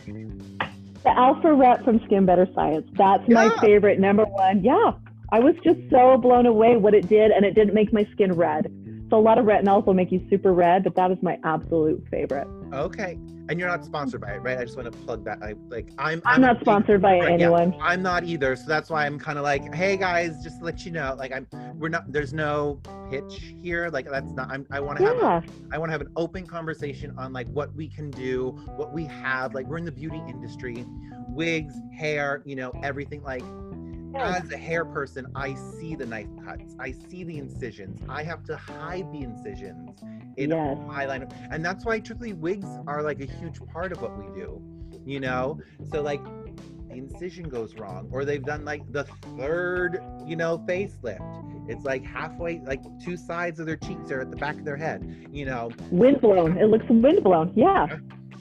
[1.03, 2.87] the Alpha Ret from Skin Better Science.
[2.93, 4.63] That's my favorite number one.
[4.63, 4.91] Yeah,
[5.31, 8.31] I was just so blown away what it did, and it didn't make my skin
[8.33, 8.71] red.
[9.11, 12.03] So a lot of retinols will make you super red, but that is my absolute
[12.09, 12.47] favorite.
[12.73, 13.19] okay.
[13.49, 14.57] And you're not sponsored by it, right?
[14.57, 15.39] I just want to plug that.
[15.43, 15.89] I like.
[15.97, 16.21] I'm.
[16.23, 17.47] I'm not sponsored by Right, yeah.
[17.47, 17.75] anyone.
[17.81, 20.85] I'm not either, so that's why I'm kind of like, hey guys, just to let
[20.85, 21.45] you know, like I'm,
[21.77, 22.09] we're not.
[22.13, 23.89] There's no pitch here.
[23.89, 24.49] Like that's not.
[24.51, 24.65] I'm.
[24.71, 25.17] I want to have.
[25.17, 25.41] A, Yeah,
[25.73, 29.03] I want to have an open conversation on like what we can do, what we
[29.05, 29.53] have.
[29.53, 30.85] Like we're in the beauty industry,
[31.27, 33.21] wigs, hair, you know, everything.
[33.21, 33.70] Like Yeah.
[34.15, 38.01] As a hair person, I see the knife cuts, I see the incisions.
[38.09, 39.99] I have to hide the incisions
[40.37, 40.77] in Yes.
[40.87, 44.17] my line, of, and that's why truthfully wigs are like a huge part of what
[44.17, 44.61] we do.
[45.05, 45.59] You know,
[45.91, 49.05] so like the incision goes wrong, or they've done like the
[49.37, 51.69] third, you know, facelift.
[51.69, 54.75] It's like halfway, like two sides of their cheeks are at the back of their
[54.77, 55.27] head.
[55.31, 56.57] You know, windblown.
[56.57, 57.53] It looks windblown.
[57.55, 57.97] Yeah.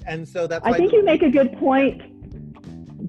[0.06, 2.02] and so that's I think you make a good point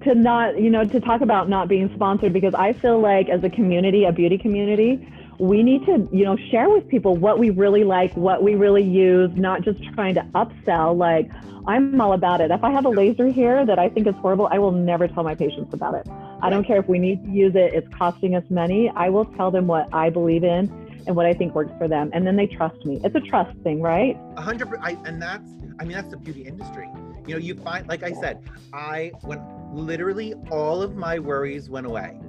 [0.03, 3.43] to not, you know, to talk about not being sponsored because I feel like as
[3.43, 5.07] a community, a beauty community,
[5.39, 8.83] we need to, you know, share with people what we really like, what we really
[8.83, 10.95] use, not just trying to upsell.
[10.95, 11.29] Like,
[11.67, 12.51] I'm all about it.
[12.51, 15.23] If I have a laser here that I think is horrible, I will never tell
[15.23, 16.07] my patients about it.
[16.41, 18.91] I don't care if we need to use it, it's costing us money.
[18.95, 20.69] I will tell them what I believe in
[21.07, 22.11] and what I think works for them.
[22.13, 22.99] And then they trust me.
[23.03, 24.17] It's a trust thing, right?
[24.37, 26.89] hundred per- I, and that's i mean that's the beauty industry
[27.32, 29.41] you know you find like i said i when
[29.72, 32.20] literally all of my worries went away.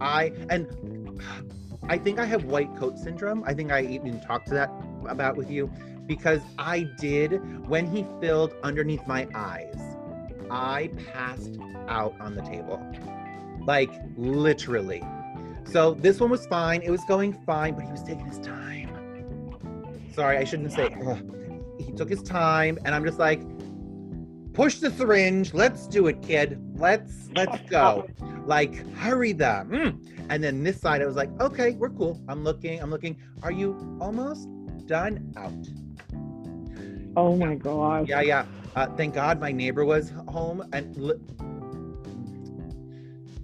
[0.00, 1.20] I and
[1.88, 3.42] i think i have white coat syndrome.
[3.44, 4.70] I think i even talked to that
[5.08, 5.68] about with you
[6.06, 7.32] because i did
[7.68, 9.80] when he filled underneath my eyes
[10.48, 12.80] i passed out on the table.
[13.66, 15.02] Like literally.
[15.64, 16.82] So this one was fine.
[16.82, 18.90] It was going fine but he was taking his time.
[20.14, 21.20] Sorry i shouldn't say ugh.
[21.80, 23.40] He took his time and i'm just like
[24.52, 25.54] push the syringe.
[25.54, 26.58] Let's do it kid.
[26.76, 28.06] Let's let's go.
[28.44, 30.26] like hurry them Mm.
[30.30, 32.20] and then this side i was like okay we're cool.
[32.28, 33.16] I'm looking i'm looking.
[33.42, 34.48] Are you almost
[34.86, 35.52] done out?
[37.16, 38.08] Oh my god.
[38.08, 38.44] yeah yeah.
[38.74, 41.20] Uh, thank god my neighbor was home and li-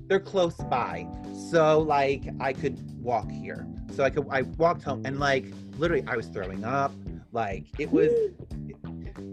[0.08, 1.06] they're close by.
[1.50, 3.66] So like i could walk here.
[3.94, 6.92] So i could i walked home and like literally i was throwing up.
[7.32, 8.10] Like it was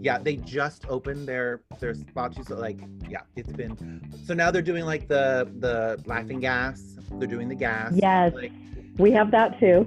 [0.06, 3.74] yeah they just opened their their spot so like yeah it's been
[4.24, 6.80] so now they're doing like the the laughing gas
[7.18, 8.32] they're doing the gas Yes.
[8.32, 8.52] like
[8.98, 9.78] We have that too.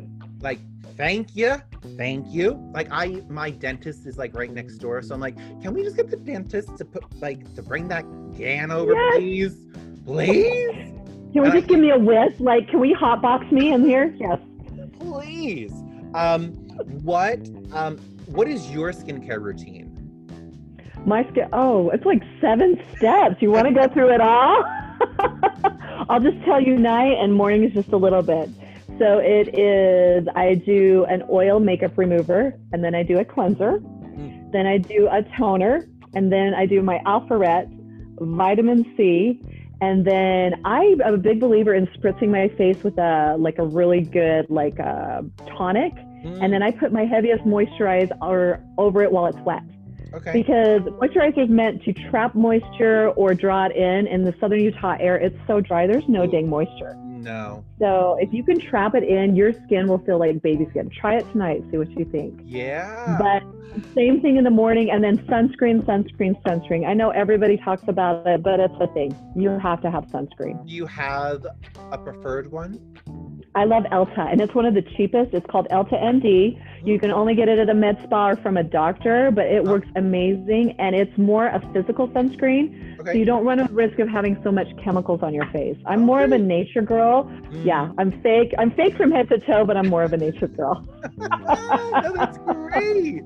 [0.41, 0.59] like
[0.97, 1.51] thank you
[1.95, 5.73] thank you like i my dentist is like right next door so i'm like can
[5.73, 8.03] we just get the dentist to put like to bring that
[8.37, 9.15] can over Yes.
[9.15, 9.55] please
[10.05, 10.75] please
[11.31, 12.33] Can we And I just give me a whiff?
[12.39, 14.05] Like, can we hotbox me in here?
[14.19, 14.39] Yes.
[14.99, 15.71] please
[16.13, 16.41] um
[17.11, 17.39] what
[17.71, 17.93] um
[18.37, 19.88] what is your skincare routine
[21.05, 21.47] My skin.
[21.53, 23.41] Oh, it's like seven steps.
[23.41, 24.63] You want to go through it all?
[26.09, 28.49] I'll just tell you night and morning is just a little bit.
[28.97, 33.77] So it is, I do an oil makeup remover and then I do a cleanser.
[33.77, 34.51] Hmm.
[34.51, 37.69] Then I do a toner and then I do my Alpha Ret,
[38.19, 39.41] vitamin C.
[39.81, 44.01] And then I'm a big believer in spritzing my face with a like a really
[44.01, 45.23] good like a
[45.57, 46.51] tonic, and hmm.
[46.51, 49.63] then I put my heaviest moisturize or over it while it's wet
[50.13, 54.07] okay because moisturizer is meant to trap moisture or draw it in.
[54.07, 56.31] In the southern Utah air, it's so dry, there's no Ooh.
[56.31, 56.95] dang moisture.
[56.97, 60.89] no So if you can trap it in, your skin will feel like baby skin.
[60.89, 62.39] Try it tonight, see what you think.
[62.43, 63.43] yeah But
[63.95, 66.87] Same thing in the morning, and then sunscreen, sunscreen, sunscreen.
[66.87, 69.15] I know everybody talks about it, but it's a thing.
[69.35, 70.65] You have to have sunscreen.
[70.65, 71.45] Do you have
[71.91, 72.79] a preferred one?
[73.59, 75.33] I love Elta, and it's one of the cheapest.
[75.33, 76.57] It's called Elta MD.
[76.85, 79.65] You can only get it at a med spa or from a doctor, but it
[79.65, 84.07] works amazing, and it's more a physical sunscreen, so you don't run a risk of
[84.07, 85.75] having so much chemicals on your face.
[85.85, 87.25] I'm more of a nature girl.
[87.25, 87.65] Mm.
[87.65, 88.53] Yeah, I'm fake.
[88.57, 90.87] I'm fake from head to toe, but I'm more of a nature girl.
[91.17, 93.23] no, that's great.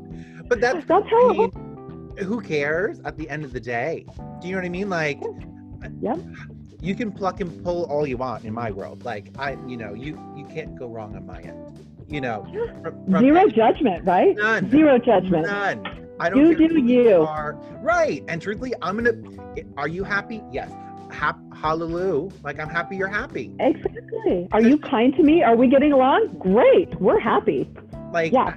[0.47, 4.07] But that's That's I how it mean, who cares at the end of the day?
[4.41, 4.89] Do you know what I mean?
[4.89, 5.21] Like,
[6.01, 6.19] Yep.
[6.83, 9.03] You can pluck and pull all you want in my world.
[9.05, 11.79] Like, I, you know, you you can't go wrong on my end.
[12.09, 12.45] You know,
[12.83, 14.35] from, from Zero judgment, right?
[14.35, 15.47] none, Zero judgment.
[15.47, 16.07] none.
[16.19, 17.21] I don't You do who you.
[17.23, 17.53] are.
[17.81, 18.23] Right.
[18.27, 19.13] And truthfully, I'm gonna.
[19.77, 20.43] Are you happy?
[20.51, 20.69] Yes.
[21.09, 22.29] Hap- hallelujah.
[22.43, 23.51] Like I'm happy you're happy.
[23.59, 24.47] Exactly.
[24.51, 25.41] Are you kind to me?
[25.43, 26.35] Are we getting along?
[26.39, 26.93] Great.
[26.99, 27.69] We're happy.
[28.11, 28.55] Like, Yeah.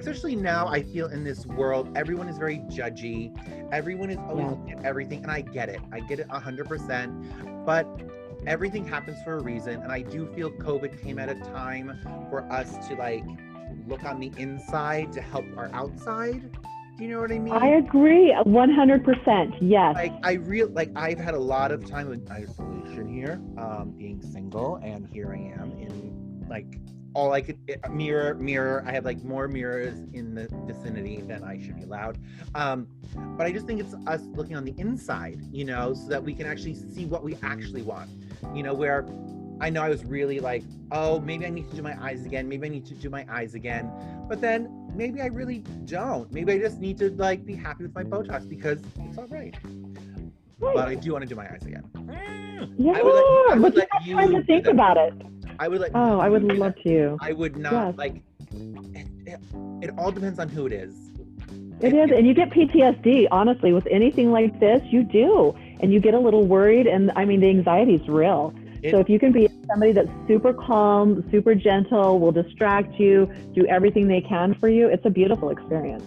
[0.00, 3.32] Especially now, I feel in this world, everyone is very judgy.
[3.72, 4.50] Everyone is always Yeah.
[4.50, 5.80] looking at everything, and I get it.
[5.92, 7.12] I get it hundred percent.
[7.64, 7.86] But
[8.46, 11.98] everything happens for a reason, and I do feel COVID came at a time
[12.30, 13.24] for us to like
[13.88, 16.50] look on the inside to help our outside.
[16.96, 17.52] Do you know what I mean?
[17.52, 18.34] I agree.
[18.46, 19.54] 100%.
[19.60, 19.94] Yes.
[19.94, 24.22] like I real like I've had a lot of time in isolation here, um, being
[24.22, 26.78] single, and here I am in like
[27.16, 28.84] all I could eh, mirror mirror.
[28.86, 32.18] I have like more mirrors in the vicinity than I should be allowed.
[32.54, 32.86] Um,
[33.38, 36.34] but I just think it's us looking on the inside, you know, so that we
[36.34, 38.10] can actually see what we actually want.
[38.54, 39.06] You know, where
[39.62, 42.46] I know I was really like, oh, maybe I need to do my eyes again.
[42.50, 43.90] Maybe I need to do my eyes again.
[44.28, 46.30] But then maybe I really don't.
[46.30, 49.54] Maybe I just need to like be happy with my Botox because it's all right.
[50.60, 51.84] But I do want to do my eyes again.
[52.76, 52.92] yeah.
[52.92, 55.14] I would let- I would but you have time to think about it.
[55.58, 55.92] I would like.
[55.94, 57.16] Oh, I would love to.
[57.20, 57.94] I would not Yes.
[57.96, 58.22] like.
[58.94, 59.40] It, it,
[59.82, 60.94] it all depends on who it is.
[61.80, 62.10] It is.
[62.10, 65.54] And you get PTSD, honestly, with anything like this, you do.
[65.80, 66.86] And you get a little worried.
[66.86, 68.54] And I mean, the anxiety is real.
[68.82, 73.30] It- so if you can be somebody that's super calm, super gentle, will distract you,
[73.54, 76.04] do everything they can for you, it's a beautiful experience.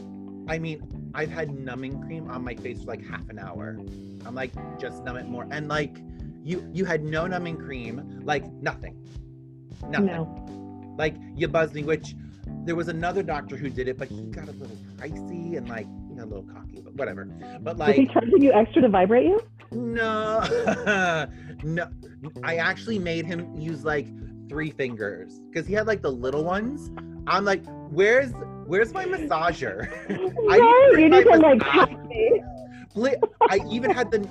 [0.48, 0.82] I mean,
[1.14, 3.78] I've had numbing cream on my face for like half an hour.
[4.26, 5.46] I'm like, just numb it more.
[5.52, 5.98] And like,
[6.44, 8.96] you you had no numbing cream, like nothing,
[9.88, 10.08] nothing.
[10.08, 10.96] No.
[10.98, 12.16] Like you buzzed me, which
[12.66, 15.88] there was another doctor who did it, but he got a little pricey and like
[16.10, 17.26] you know, a little cocky, but whatever.
[17.62, 19.40] But like, Was he charging you extra to vibrate you?
[19.72, 20.40] no,
[21.64, 21.88] no.
[22.44, 24.08] I actually made him use like
[24.50, 26.92] three fingers because he had like the little ones.
[27.28, 28.32] I'm like, where's
[28.66, 29.88] where's my massager?
[30.10, 30.90] I right.
[30.92, 31.38] bring You need to
[32.96, 33.20] like.
[33.50, 34.28] I even had the.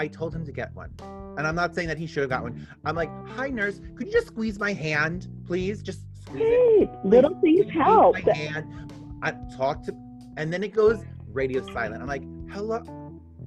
[0.00, 0.90] I told him to get one,
[1.36, 2.66] and I'm not saying that he should have got one.
[2.86, 5.82] I'm like, "Hi, nurse, could you just squeeze my hand, please?
[5.82, 6.88] Just squeeze it.
[6.88, 7.04] Great.
[7.04, 8.14] Little Please things squeeze help.
[8.24, 8.92] My hand.
[9.22, 9.94] I talk to,
[10.38, 12.00] and then it goes radio silent.
[12.00, 12.78] I'm like, "Hello,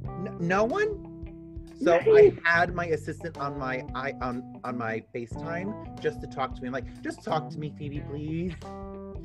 [0.06, 0.92] N- no one."
[1.82, 6.54] So I had my assistant on my i on on my FaceTime just to talk
[6.54, 6.68] to me.
[6.68, 8.54] I'm like, "Just talk to me, Phoebe, please."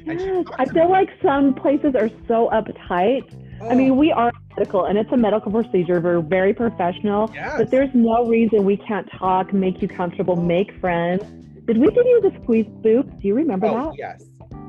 [0.07, 0.45] And she Yes.
[0.47, 3.23] talked I feel like some places are so uptight.
[3.61, 6.01] I Oh, mean, we are medical and it's a medical procedure.
[6.01, 7.55] We're very professional, yes.
[7.59, 11.25] but there's no reason we can't talk, make you comfortable, make friends.
[11.67, 13.21] Did we give you the squeeze boop?
[13.21, 13.99] Do you remember Oh that?
[13.99, 14.25] yes,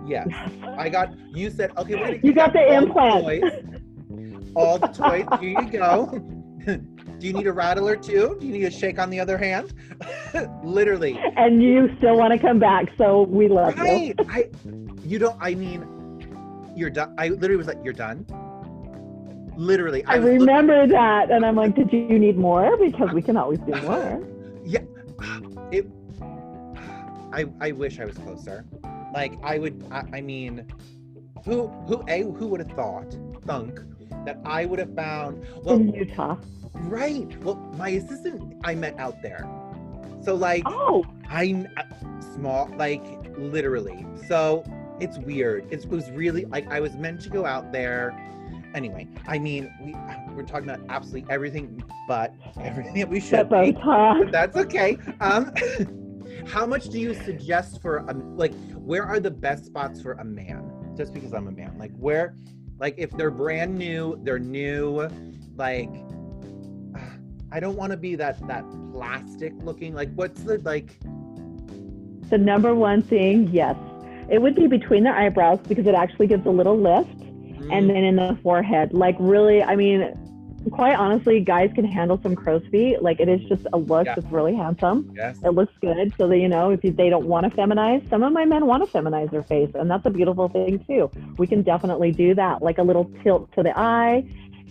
[0.05, 0.27] yes.
[0.77, 1.13] I got.
[1.33, 1.95] You said okay.
[1.95, 3.23] We're gonna You got the implant.
[3.23, 4.51] toys.
[4.55, 5.25] All the toys.
[5.39, 6.19] Here you go.
[7.19, 8.37] Do you need a rattle or two?
[8.39, 9.73] Do you need a shake on the other hand?
[10.63, 11.19] Literally.
[11.37, 14.13] And you still want to come back, so we love you.
[14.29, 14.49] I.
[15.09, 15.35] You don't.
[15.41, 17.15] I mean, you're done.
[17.17, 18.25] I literally was like, you're done.
[19.57, 20.05] Literally.
[20.05, 22.77] I look- remember that, and I'm like, did you need more?
[22.77, 24.23] Because we can always do more.
[24.63, 24.81] Yeah.
[25.71, 25.87] It.
[27.33, 28.65] I I wish I was closer.
[29.11, 29.83] Like I would.
[29.91, 30.67] I, I mean,
[31.43, 33.11] who who a who would have thought
[33.47, 33.79] thunk
[34.25, 36.37] that I would have found well In Utah.
[36.73, 39.47] right well my assistant I met out there
[40.21, 41.83] so like Oh, I'm uh,
[42.35, 43.03] small like
[43.37, 44.63] literally so
[44.99, 48.17] it's weird it was really like I was meant to go out there
[48.73, 49.95] anyway I mean we
[50.35, 54.31] we're talking about absolutely everything but everything that we should be Botox.
[54.31, 54.97] that's okay.
[55.21, 55.53] Um,
[56.47, 58.53] how much do you suggest for a like?
[58.73, 60.93] Where are the best spots for a man?
[60.97, 62.35] Just because I'm a man, like where,
[62.79, 65.07] like if they're brand new, they're new,
[65.55, 65.91] like.
[67.51, 69.93] I don't want to be that that plastic looking.
[69.93, 70.99] Like, what's the like?
[72.29, 73.75] The number one thing, yes,
[74.31, 77.89] it would be between the eyebrows because it actually gives a little lift, mm, and
[77.89, 78.93] then in the forehead.
[78.93, 80.13] Like really, I mean,
[80.71, 83.01] quite honestly, guys can handle some crow's feet.
[83.01, 84.15] Like it is just a look Yeah.
[84.15, 85.11] that's really handsome.
[85.15, 85.39] Yes.
[85.43, 86.13] It looks good.
[86.17, 88.83] So that you know, if they don't want to feminize, some of my men want
[88.89, 91.09] to feminize their face, and that's a beautiful thing too.
[91.37, 94.25] We can definitely do that, like a little tilt to the eye.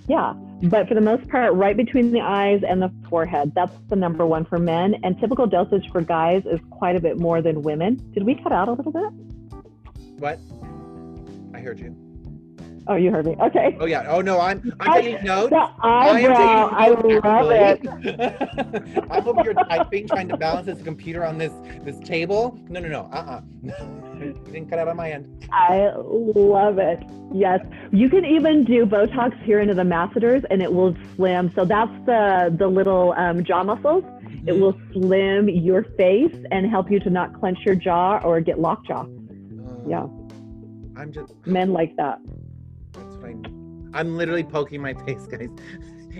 [0.09, 0.35] Yeah.
[0.63, 4.27] But for the most part, right between the eyes and the forehead, that's the number
[4.27, 4.97] one for men.
[5.05, 7.97] And typical dosage for guys is quite a bit more than women.
[8.13, 9.13] Did we cut out a little bit?
[10.19, 10.39] What?
[11.55, 11.95] I heard you.
[12.91, 13.37] Oh, you heard me.
[13.39, 13.77] Okay.
[13.79, 14.07] Oh yeah.
[14.09, 15.51] Oh no, I'm I'm I- taking notes.
[15.51, 19.05] The eyebrow, I taking notes, love it.
[19.11, 21.53] I'm over here typing, trying to balance this computer on this
[21.85, 22.59] this table.
[22.71, 23.01] No, no, no.
[23.13, 23.85] Uh, uh
[24.19, 25.47] You didn't cut out on my end.
[25.53, 26.99] I love it.
[27.33, 27.61] Yes,
[27.93, 31.53] you can even do Botox here into the masseters, and it will slim.
[31.55, 34.05] So that's the the little um, jaw muscles.
[34.47, 34.61] It Mm-hmm.
[34.61, 39.05] will slim your face and help you to not clench your jaw or get lockjaw.
[39.89, 40.07] Yeah,
[40.97, 41.35] I'm just.
[41.47, 42.19] men like that.
[42.93, 43.35] That's what I.
[43.99, 45.49] I'm literally poking my face, guys.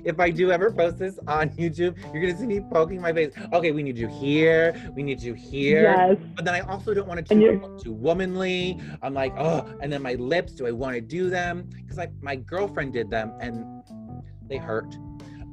[0.05, 3.33] If I do ever post this on YouTube, you're gonna see me poking my face.
[3.53, 4.75] Okay, we need you here.
[4.95, 5.83] We need you here.
[5.83, 8.81] Yes, But then I also don't want to you're- too womanly.
[9.03, 11.69] I'm like, oh, and then my lips, do I want to do them?
[11.75, 13.65] Because like my girlfriend did them and
[14.49, 14.97] they hurt,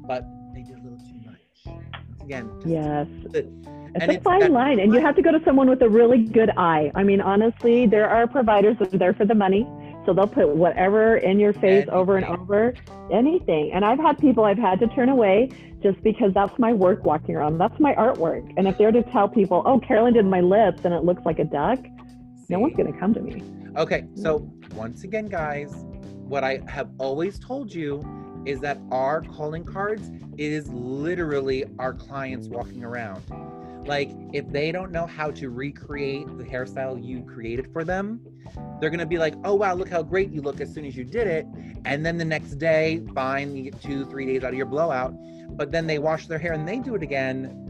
[0.06, 0.24] but
[0.54, 1.76] they did a little too much.
[2.22, 3.06] Again, just yes.
[3.30, 3.50] the-
[3.96, 5.88] It's And a it's fine line, and you have to go to someone with a
[5.88, 6.92] really good eye.
[6.94, 9.66] I mean, honestly, there are providers that are there for the money,
[10.04, 12.74] so they'll put whatever in your face over and over,
[13.10, 13.72] anything.
[13.72, 15.48] And I've had people I've had to turn away
[15.82, 17.56] just because that's my work walking around.
[17.56, 18.52] That's my artwork.
[18.58, 21.38] And if they're to tell people, "Oh, Carolyn did my lips and it looks like
[21.38, 21.78] a duck,"
[22.50, 23.42] no one's gonna come to me.
[23.78, 25.86] Okay, so once again, guys,
[26.28, 28.04] what I have always told you
[28.44, 33.22] is that our calling cards is literally our clients walking around.
[33.86, 38.20] Like, if they don't know how to recreate the hairstyle you created for them,
[38.80, 41.04] they're gonna be like, oh wow, look how great you look as soon as you
[41.04, 41.46] did it.
[41.84, 45.14] And then the next day, fine, you get two, three days out of your blowout.
[45.56, 47.62] But then they wash their hair and they do it again.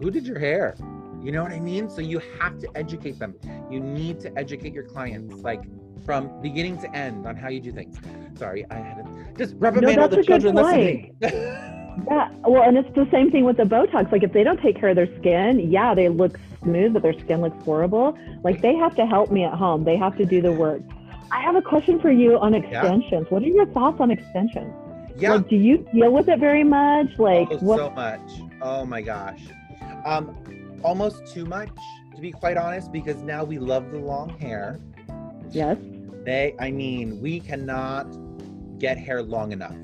[0.00, 0.74] Who did your hair?
[1.22, 1.88] You know what I mean?
[1.88, 3.34] So you have to educate them.
[3.70, 5.62] You need to educate your clients, like
[6.04, 7.96] from beginning to end, on how you do things.
[8.36, 11.80] Sorry, I had to just reprimand all that's the a good children listening.
[12.10, 14.10] Yeah, well, and it's the same thing with the Botox.
[14.10, 17.18] Like, if they don't take care of their skin, yeah, they look smooth, but their
[17.20, 18.18] skin looks horrible.
[18.42, 19.84] Like, they have to help me at home.
[19.84, 20.82] They have to do the work.
[21.30, 23.26] I have a question for you on extensions.
[23.30, 24.72] What are your thoughts on extensions?
[25.16, 27.18] yeah, Like, do you deal with it very much?
[27.18, 27.78] Like, oh, what?
[27.78, 28.20] so much.
[28.60, 29.40] Oh my gosh.
[30.04, 30.36] Um,
[30.82, 31.70] almost too much,
[32.14, 34.80] to be quite honest, because now we love the long hair.
[35.50, 35.76] yes,
[36.24, 38.06] They, I mean, we cannot
[38.78, 39.76] get hair long enough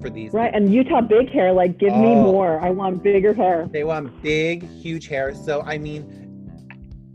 [0.00, 0.32] for these.
[0.32, 0.54] right.
[0.54, 1.52] And Utah big hair.
[1.52, 2.22] Like, give me Oh.
[2.22, 2.60] more.
[2.60, 3.68] I want bigger hair.
[3.72, 5.34] They want big, huge hair.
[5.34, 6.27] So, I mean,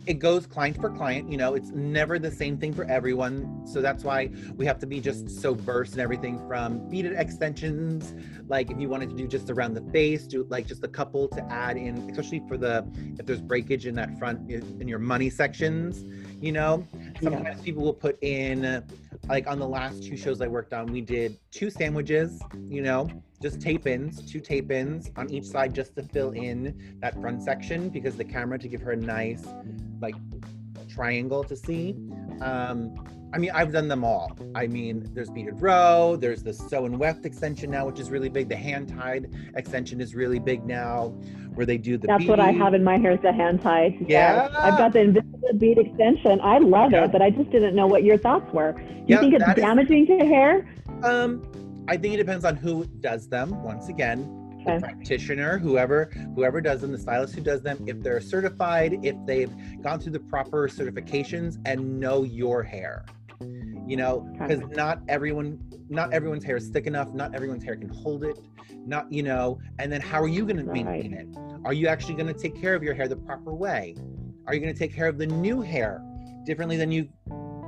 [0.05, 1.31] it goes client for client.
[1.31, 3.65] You know, it's never the same thing for everyone.
[3.65, 8.13] So that's why we have to be just so versed in everything from beaded extensions.
[8.47, 11.27] Like if you wanted to do just around the face, do like just a couple
[11.29, 12.85] to add in, especially for the
[13.17, 16.03] if there's breakage in that front in your money sections.
[16.41, 16.85] You know,
[17.21, 18.83] sometimes people will put in
[19.29, 22.41] like on the last two shows I worked on, we did two sandwiches.
[22.67, 23.09] You know,
[23.43, 27.43] just tape ins, two tape ins on each side just to fill in that front
[27.43, 29.43] section because the camera to give her a nice
[30.01, 30.15] like
[30.89, 31.93] triangle to see.
[32.41, 32.95] Um,
[33.33, 34.31] I mean, I've done them all.
[34.55, 38.29] I mean, there's beaded row, there's the sew and weft extension now, which is really
[38.29, 38.47] big.
[38.47, 41.07] The hand tied extension is really big now,
[41.55, 42.07] where they do the.
[42.07, 44.05] That's what I have in my hair is the hand tied.
[44.07, 44.49] Yeah.
[44.57, 46.39] I've got the invisible bead extension.
[46.41, 47.05] I love Yeah.
[47.05, 48.71] it, but I just didn't know what your thoughts were.
[48.73, 50.65] Do you Yeah, think it's that is- damaging to hair?
[51.01, 51.41] Um,
[51.87, 53.61] I think it depends on who does them.
[53.61, 58.21] Once again, the practitioner, whoever whoever does them, the stylist who does them, if they're
[58.21, 63.05] certified, if they've gone through the proper certifications and know your hair.
[63.85, 67.89] You know, because not everyone not everyone's hair is thick enough, not everyone's hair can
[67.89, 68.39] hold it,
[68.85, 71.27] not you know, and then how are you gonna maintain it?
[71.65, 73.95] Are you actually gonna take care of your hair the proper way?
[74.47, 76.01] Are you gonna take care of the new hair
[76.45, 77.09] differently than you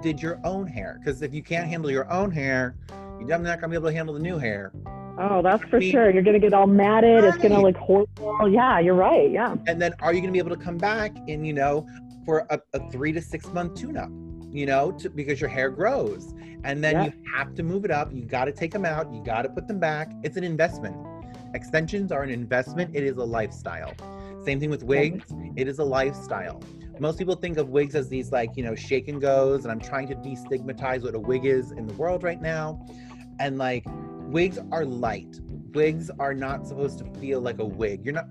[0.02, 1.00] did your own hair?
[1.04, 2.78] Because if you can't handle your own hair,
[3.20, 4.72] you're definitely not gonna be able to handle the new hair.
[5.18, 6.10] Oh, that's for mean- sure.
[6.10, 7.24] You're gonna get all matted.
[7.24, 7.64] It's gonna Right.
[7.64, 8.38] look horrible.
[8.42, 9.32] Oh, yeah, you're right.
[9.32, 9.56] Yeah.
[9.68, 11.88] and then are you going to be able to come back in you know
[12.26, 14.10] for a, a three to six month tune up
[14.52, 18.12] you know to, because your hair grows and then you have to move it up
[18.14, 20.96] you got to take them out you got to put them back it's an investment
[21.54, 23.94] extensions are an investment it is a lifestyle
[24.44, 25.26] same thing with wigs
[25.56, 26.62] it is a lifestyle
[27.00, 29.80] most people think of wigs as these like you know shake and goes and i'm
[29.80, 32.80] trying to destigmatize what a wig is in the world right now
[33.40, 33.86] and like
[34.28, 35.40] wigs are light
[35.74, 38.28] wigs are not supposed to feel like a wig you're not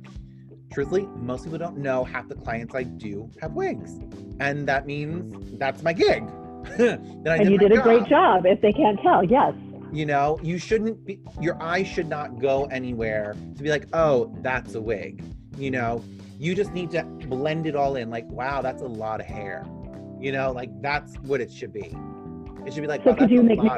[0.75, 4.01] truthfully, most people don't know half the clients I do have wigs.
[4.41, 6.25] And that means that's my gig.
[6.79, 8.47] And you my did a great job.
[8.47, 9.55] If they can't tell, yes.
[9.93, 14.35] You know, you shouldn't be, your eyes should not go anywhere to be like, oh,
[14.41, 15.23] that's a wig.
[15.59, 16.03] You know,
[16.39, 18.11] you just need to blend it all in.
[18.11, 19.65] Like, wow, that's a lot of hair.
[20.19, 21.95] You know, like that's what it should be.
[22.67, 23.69] It should be like, So wow, could you a make me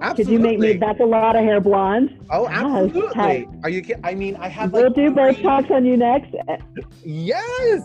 [0.00, 0.18] lot of blonde?
[0.18, 0.24] hair.
[0.24, 0.72] Could you make me?
[0.78, 2.18] That's a lot of hair blonde.
[2.30, 3.14] Oh, Yes, absolutely.
[3.22, 3.46] hey.
[3.62, 4.04] Are you kidding?
[4.04, 6.34] I mean, I have We'll do three- Botox on you next.
[7.04, 7.82] Yes,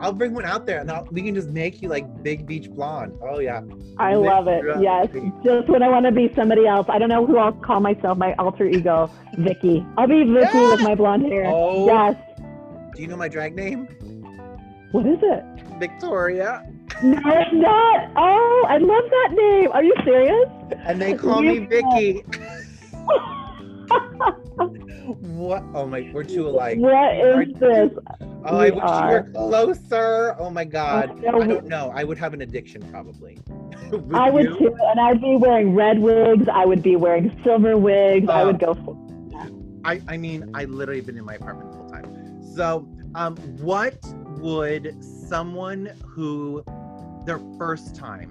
[0.00, 2.68] I'll bring one out there, and I'll, we can just make you like big beach
[2.70, 3.12] blonde.
[3.22, 3.60] Oh yeah,
[3.98, 4.68] I Mix love it.
[4.68, 4.82] up.
[4.82, 5.08] Yes,
[5.44, 6.86] just when I want to be somebody else.
[6.90, 8.18] I don't know who I'll call myself.
[8.18, 9.86] My alter ego, Vicky.
[9.96, 11.46] I'll be Vicky with my blonde hair.
[11.46, 11.86] Oh.
[11.86, 12.16] Yes.
[12.94, 13.86] do you know my drag name?
[14.92, 15.44] What is it?
[15.78, 16.66] Victoria,
[17.02, 18.10] No, it's not.
[18.16, 19.70] Oh, I love that name.
[19.72, 20.48] Are you serious?
[20.86, 22.20] and they call me Vicky.
[24.56, 25.62] what?
[25.74, 26.78] Oh my, we're too alike.
[26.78, 27.90] what is this?
[28.44, 29.10] Oh, I We wish are.
[29.10, 30.36] you were closer.
[30.38, 31.92] Oh my God, I know I don't know.
[31.94, 33.38] I would have an addiction probably.
[33.90, 34.58] Would I would you?
[34.58, 36.48] too, and I'd be wearing red wigs.
[36.52, 38.28] I would be wearing silver wigs.
[38.28, 38.46] I Oh.
[38.46, 38.74] would go.
[38.74, 38.96] For,
[39.84, 42.42] I, I mean, I literally been in my apartment the whole time.
[42.56, 43.96] So, um, what
[44.38, 46.64] would someone who
[47.26, 48.30] their first time,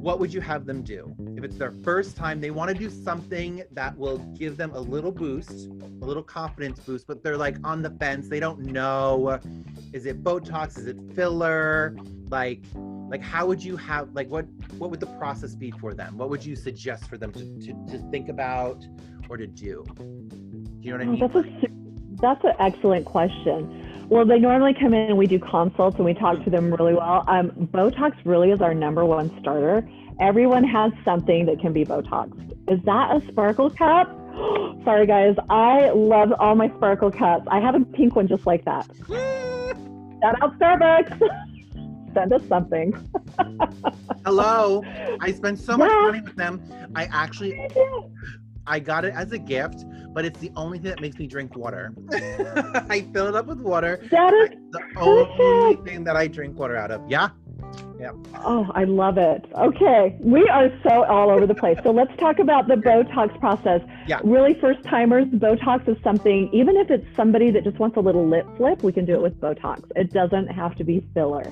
[0.00, 1.14] what would you have them do?
[1.36, 4.80] If it's their first time, they want to do something that will give them a
[4.80, 5.68] little boost,
[6.00, 8.28] a little confidence boost, but they're like on the fence.
[8.28, 9.38] They don't know.
[9.92, 10.78] Is it Botox?
[10.78, 11.94] Is it filler?
[12.30, 12.62] Like,
[13.10, 14.46] like how would you have like what
[14.78, 16.16] what would the process be for them?
[16.16, 18.86] What would you suggest for them to, to, to think about
[19.28, 19.84] or to do?
[19.96, 20.04] Do
[20.80, 21.20] you know what I oh, mean?
[21.20, 21.68] that's a
[22.22, 23.89] that's an excellent question.
[24.10, 26.94] Well, they normally come in and we do consults and we talk to them really
[26.94, 27.24] well.
[27.28, 29.88] Um, Botox really is our number one starter.
[30.20, 32.50] Everyone has something that can be Botoxed.
[32.68, 34.08] Is that a sparkle cup?
[34.84, 35.36] Sorry, guys.
[35.48, 37.46] I love all my sparkle cups.
[37.52, 38.86] I have a pink one just like that.
[39.08, 41.20] Shout out Starbucks.
[42.14, 42.92] Send us something.
[44.26, 44.82] Hello.
[45.20, 46.06] I spent so much Yeah.
[46.06, 46.60] money with them.
[46.96, 47.52] I actually
[48.70, 51.56] I got it as a gift, but it's the only thing that makes me drink
[51.56, 51.92] water.
[52.88, 54.00] I fill it up with water.
[54.12, 57.02] That is The only thing that I drink water out of.
[57.10, 57.30] Yeah.
[57.98, 58.12] Yeah.
[58.36, 59.44] Oh, I love it.
[59.58, 61.78] Okay, we are so all over the place.
[61.82, 63.82] So let's talk about the Botox process.
[64.06, 64.20] Yeah.
[64.22, 68.26] Really, first timers, Botox is something, even if it's somebody that just wants a little
[68.26, 69.82] lip flip, we can do it with Botox.
[69.96, 71.42] It doesn't have to be filler.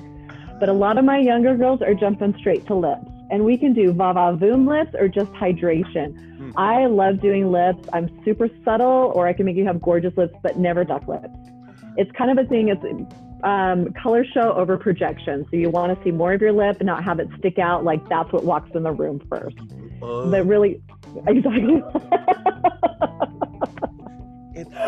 [0.59, 3.09] But a lot of my younger girls are jumping straight to lips.
[3.31, 6.13] And we can do Vava Voom lips or just hydration.
[6.39, 6.53] Mm.
[6.57, 7.87] I love doing lips.
[7.93, 11.27] I'm super subtle, or I can make you have gorgeous lips, but never duck lips.
[11.97, 12.69] It's kind of a thing.
[12.69, 12.83] It's
[13.43, 15.45] um, color show over projection.
[15.51, 17.83] So you want to see more of your lip and not have it stick out
[17.83, 19.57] like that's what walks in the room first.
[20.01, 20.81] Oh, But really,
[21.27, 21.83] exactly.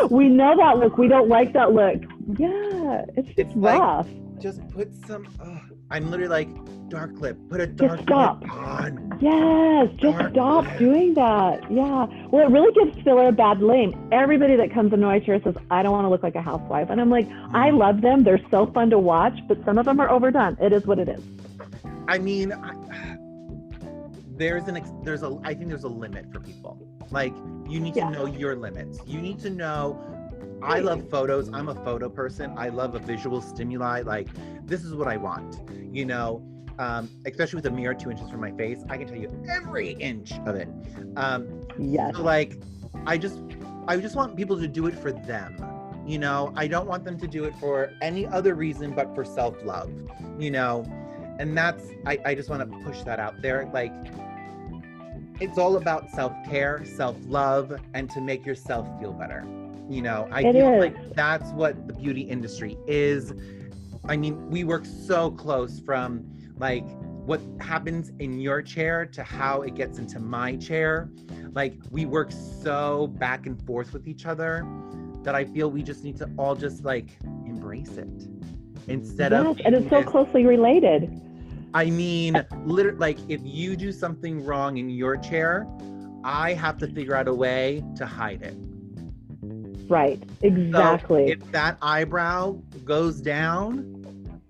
[0.10, 0.98] we know that look.
[0.98, 2.02] We don't like that look.
[2.38, 4.08] Yeah, it's It's like- rough.
[4.40, 5.71] just put some ugh.
[5.92, 7.38] I'm literally like dark lip.
[7.50, 8.42] Put a dark stop.
[8.42, 9.18] lip on.
[9.22, 10.80] Yes, just Dark stop lip.
[10.80, 11.70] doing that.
[11.72, 12.08] Yeah.
[12.30, 14.10] Well, it really gives filler a bad name.
[14.12, 16.90] Everybody that comes into my chair says, I don't want to look like a housewife.
[16.90, 17.78] And I'm like, I mm.
[17.78, 18.24] love them.
[18.24, 20.58] They're so fun to watch, but some of them are overdone.
[20.62, 21.22] It is what it is.
[22.08, 22.74] I mean, I,
[24.38, 26.88] there's an ex- there's a I think there's a limit for people.
[27.12, 27.34] Like
[27.68, 28.06] you need Yeah.
[28.06, 29.00] to know your limits.
[29.06, 30.02] You need to know.
[30.64, 31.50] I love photos.
[31.54, 32.54] I'm a photo person.
[32.58, 34.02] I love a visual stimuli.
[34.02, 34.28] Like
[34.66, 35.60] this is what I want.
[35.94, 36.44] You know,
[36.80, 39.92] um, especially with a mirror two inches from my face, I can tell you every
[39.94, 40.68] inch of it.
[41.16, 42.16] Um, Yes.
[42.16, 42.62] so like,
[43.06, 43.40] I just
[43.88, 45.56] I just want people to do it for them.
[46.06, 49.24] You know, I don't want them to do it for any other reason but for
[49.24, 49.92] self love.
[50.40, 50.86] You know,
[51.40, 53.94] and that's I, I just want to push that out there like
[55.40, 59.44] it's all about self-care self-love and to make yourself feel better
[59.92, 60.80] you know i It feel is.
[60.80, 63.34] like that's what the beauty industry is
[64.08, 66.24] i mean we work so close from
[66.58, 66.86] like
[67.26, 71.10] what happens in your chair to how it gets into my chair
[71.54, 74.66] like we work so back and forth with each other
[75.24, 78.28] that i feel we just need to all just like embrace it
[78.88, 81.22] instead yes, of and it's so closely related.
[81.74, 85.68] I mean, literally, like if you do something wrong in your chair,
[86.24, 88.58] I have to figure out a way to hide it.
[89.92, 90.20] Right.
[90.42, 91.28] So Exactly.
[91.30, 92.54] if that eyebrow
[92.86, 93.86] goes down,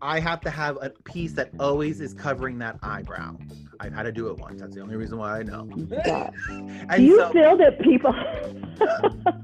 [0.01, 3.37] I have to have a piece that always is covering that eyebrow.
[3.79, 4.61] I've had to do it once.
[4.61, 5.63] That's the only reason why I know.
[6.95, 8.13] Do you so, feel that people?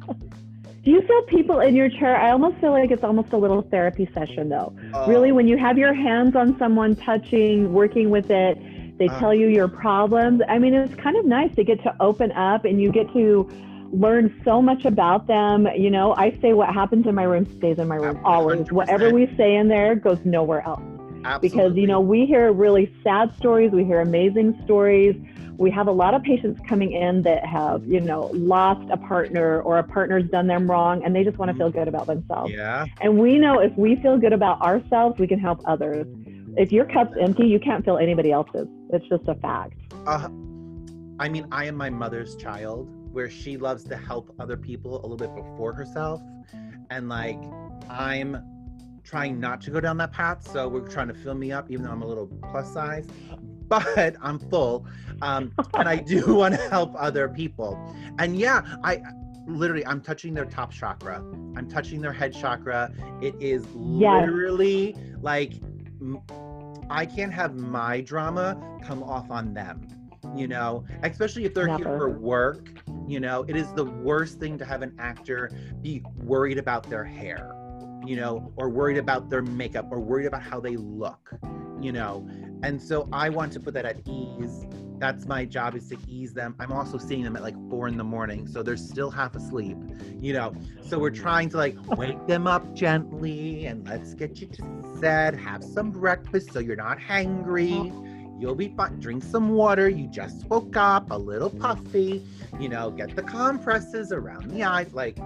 [0.84, 2.16] Do you feel people in your chair?
[2.16, 4.74] I almost feel like it's almost a little therapy session, though.
[4.94, 8.58] uh, Really, when you have your hands on someone, touching, working with it,
[9.00, 9.20] they Uh.
[9.20, 10.42] tell you your problems.
[10.48, 13.50] I mean, it's kind of nice to get to open up and you get to
[13.92, 15.68] learn so much about them.
[15.76, 18.72] You know, I say what happens in my room stays in my room A always.
[18.72, 20.82] Whatever we say in there goes nowhere else.
[21.26, 21.50] Absolutely.
[21.50, 25.16] because you know we hear really sad stories we hear amazing stories
[25.58, 29.60] we have a lot of patients coming in that have you know lost a partner
[29.62, 32.54] or a partner's done them wrong and they just want to feel good about themselves
[32.54, 32.86] Yeah.
[33.02, 36.06] and we know if we feel good about ourselves we can help others
[36.56, 39.74] if your cup's empty you can't fill anybody else's it's just a fact
[40.06, 40.30] Uh,
[41.20, 45.06] I mean, I am my mother's child, where she loves to help other people a
[45.08, 46.22] little bit before herself,
[46.90, 47.40] and like
[47.90, 48.44] I'm
[49.04, 50.46] trying not to go down that path.
[50.48, 53.08] So we're trying to fill me up, even though I'm a little plus size,
[53.68, 54.86] but I'm full,
[55.22, 57.78] um, and I do want to help other people.
[58.20, 59.02] And yeah, I
[59.48, 61.24] literally I'm touching their top chakra.
[61.56, 62.92] I'm touching their head chakra.
[63.22, 64.28] It is Yes.
[64.30, 65.54] literally like
[66.90, 69.88] I can't have my drama come off on them.
[70.36, 72.70] You know, especially if they're here for work.
[73.08, 75.50] You know, it is the worst thing to have an actor
[75.82, 77.54] be worried about their hair,
[78.06, 81.34] you know, or worried about their makeup, or worried about how they look,
[81.82, 82.28] you know.
[82.64, 84.66] And so I want to put that at ease.
[85.00, 86.56] That's my job is to ease them.
[86.60, 89.78] I'm also seeing them at like four in the morning, so they're still half asleep,
[90.20, 90.54] you know.
[90.82, 94.64] So we're trying to like wake them up gently and let's get you to
[95.00, 95.36] bed.
[95.36, 97.94] Have some breakfast so you're not hangry.
[98.40, 99.00] You'll be fine.
[99.00, 99.90] Drink some water.
[99.90, 102.24] You just woke up, a little puffy.
[102.60, 105.18] You know, get the compresses around the eyes, like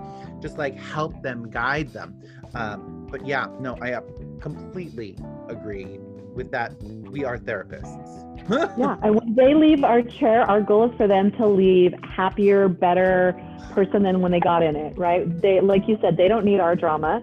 [0.41, 2.20] just like help them, guide them.
[2.53, 4.01] Um, but yeah, no, I uh,
[4.39, 5.18] completely
[5.49, 5.99] agree
[6.34, 6.82] with that.
[6.84, 8.28] We are therapists.
[8.78, 12.68] yeah and when they leave our chair our goal is for them to leave happier
[12.68, 13.39] better
[13.74, 16.59] person than when they got in it right they like you said they don't need
[16.59, 17.22] our drama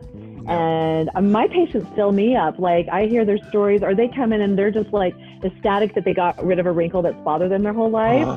[0.48, 2.58] and uh, my patients fill me up.
[2.58, 6.04] Like i hear their stories or they come in and they're just like ecstatic that
[6.04, 8.26] they got rid of a wrinkle that's bothered them their whole life.
[8.26, 8.36] Uh,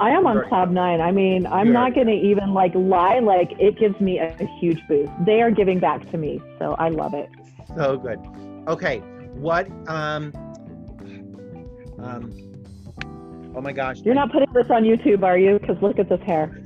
[0.00, 1.00] i am on cloud nine.
[1.00, 3.20] I mean i'm not going to even like lie.
[3.20, 5.12] Like it gives me a, a huge boost.
[5.24, 7.28] They are giving back to me so i love it.
[7.76, 8.18] So good.
[8.68, 8.98] Okay,
[9.34, 10.32] what um
[11.98, 12.51] um
[13.54, 14.00] oh my gosh.
[14.04, 16.62] you're not putting this on youtube are you because look at this hair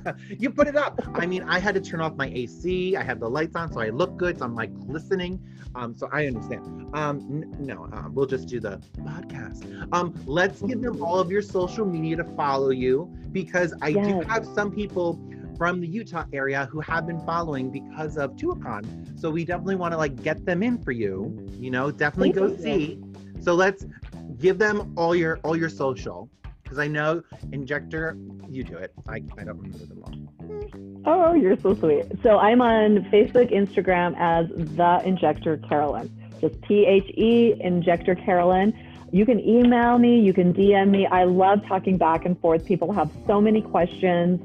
[0.38, 1.00] you put it up.
[1.14, 2.96] I mean, I had to turn off my AC.
[2.96, 4.38] I had the lights on, so I look good.
[4.38, 5.40] So I'm like listening.
[5.74, 6.88] Um, so I understand.
[6.94, 9.88] Um, n- no, uh, we'll just do the podcast.
[9.92, 14.20] Um, let's give them all of your social media to follow you because I do
[14.20, 15.20] have some people
[15.56, 19.18] from the Utah area who have been following because of Tuacahn.
[19.18, 21.48] So we definitely want to like get them in for you.
[21.58, 22.58] You know, definitely go you.
[22.58, 22.98] see.
[23.40, 23.86] So let's
[24.42, 26.28] give them all your all your social
[26.62, 27.22] because I know
[27.52, 28.16] Injector,
[28.48, 28.92] you do it.
[29.06, 30.12] I, I don't remember them all.
[31.04, 32.06] Oh, you're so sweet.
[32.22, 36.10] So I'm on Facebook, Instagram as the Injector Carolyn.
[36.40, 38.72] Just T H E Injector Carolyn.
[39.12, 41.06] You can email me, you can DM me.
[41.06, 42.64] I love talking back and forth.
[42.64, 44.40] People have so many questions.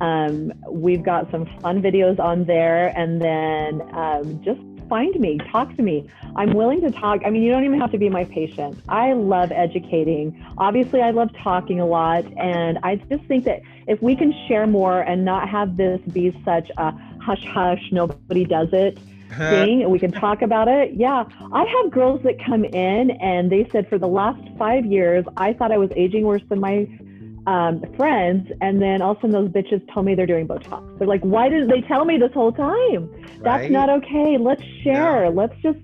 [0.00, 5.74] Um, we've got some fun videos on there, and then um, just find me, talk
[5.76, 6.08] to me.
[6.36, 7.20] I'm willing to talk.
[7.24, 8.80] I mean, you don't even have to be my patient.
[8.88, 10.44] I love educating.
[10.58, 14.66] Obviously, I love talking a lot, and I just think that if we can share
[14.66, 18.98] more and not have this be such a hush hush, nobody does it
[19.36, 20.94] thing, and we can talk about it.
[20.94, 25.24] Yeah, I have girls that come in and they said for the last five years,
[25.36, 26.88] I thought I was aging worse than my
[27.48, 30.98] um, friends, and then all of a sudden those bitches told me they're doing Botox.
[30.98, 33.08] They're like, why didn't they tell me this whole time?
[33.42, 33.70] That's Right?
[33.70, 34.36] not okay.
[34.38, 35.30] Let's share.
[35.30, 35.78] Let's just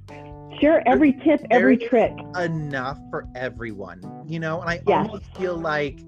[0.61, 2.13] share every tip, every trick.
[2.39, 4.61] enough for everyone, you know?
[4.61, 5.07] And I Yes.
[5.09, 6.01] almost feel like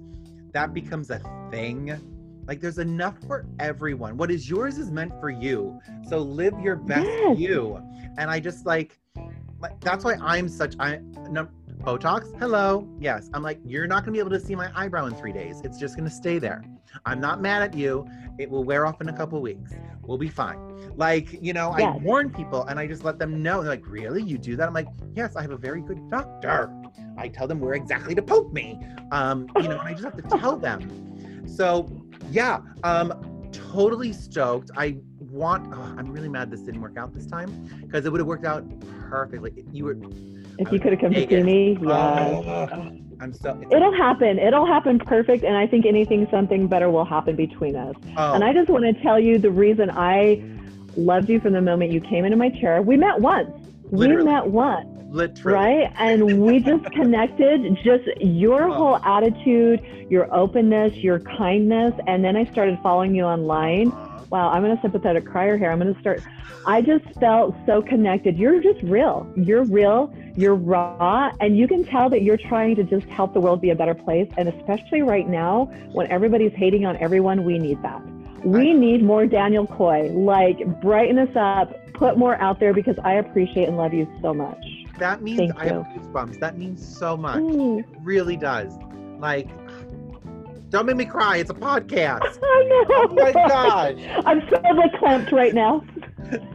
[0.52, 1.98] that becomes a thing.
[2.46, 4.16] Like there's enough for everyone.
[4.18, 5.80] What is yours is meant for you.
[6.08, 7.38] So live your best Yes.
[7.38, 7.80] you.
[8.18, 8.98] And I just like,
[9.66, 10.98] like that's why I'm such I
[11.30, 11.48] no
[11.78, 12.36] Botox.
[12.40, 12.88] Hello.
[12.98, 13.30] Yes.
[13.32, 15.60] I'm like, you're not gonna be able to see my eyebrow in three days.
[15.62, 16.64] It's just gonna stay there.
[17.04, 18.06] I'm not mad at you.
[18.38, 19.72] It will wear off in a couple weeks.
[20.02, 20.58] We'll be fine.
[20.96, 23.62] Like, you know, I warn people and I just let them know.
[23.62, 24.22] They're like, really?
[24.22, 24.66] You do that?
[24.66, 26.72] I'm like, yes, I have a very good doctor.
[27.16, 28.80] I tell them where exactly to poke me.
[29.12, 31.46] Um, you know, and I just have to tell them.
[31.46, 31.88] So
[32.30, 34.70] yeah, um, totally stoked.
[34.76, 34.98] I
[35.30, 37.50] want oh, I'm really mad this didn't work out this time
[37.82, 38.64] because it would have worked out
[39.10, 39.64] perfectly.
[39.72, 39.96] You were
[40.58, 42.68] If you could have come to see me, yeah.
[42.72, 44.38] Oh, I'm so It'll happen.
[44.38, 45.42] It'll happen perfect.
[45.42, 47.94] And I think anything, something better will happen between us.
[48.16, 50.42] oh, And I just want to tell you the reason I
[50.96, 52.82] loved you from the moment you came into my chair.
[52.82, 53.50] We met once.
[53.90, 54.22] Literally.
[54.24, 55.92] We met once, literally right?
[55.98, 57.78] And we just connected.
[57.82, 58.72] Just your Oh.
[58.74, 61.94] whole attitude, your openness, your kindness.
[62.06, 63.92] And then I started following you online.
[64.30, 65.70] Wow, I'm a sympathetic crier here.
[65.70, 66.22] I'm going to start.
[66.66, 68.36] I just felt so connected.
[68.36, 69.30] You're just real.
[69.36, 70.12] You're real.
[70.36, 71.30] You're raw.
[71.40, 73.94] And you can tell that you're trying to just help the world be a better
[73.94, 74.28] place.
[74.36, 78.02] And especially right now, when everybody's hating on everyone, we need that.
[78.44, 80.10] We need more Daniel Coy.
[80.12, 84.34] Like, brighten us up, put more out there because I appreciate and love you so
[84.34, 84.62] much.
[84.98, 86.40] that means Thank I have goosebumps.
[86.40, 87.40] That means so much.
[87.40, 87.80] Mm.
[87.80, 88.76] It really does.
[89.18, 89.48] Like,
[90.70, 91.36] don't make me cry.
[91.38, 92.38] It's a podcast.
[92.42, 93.06] Oh.
[93.08, 93.98] Oh my God.
[94.26, 95.84] I'm so like clamped right now.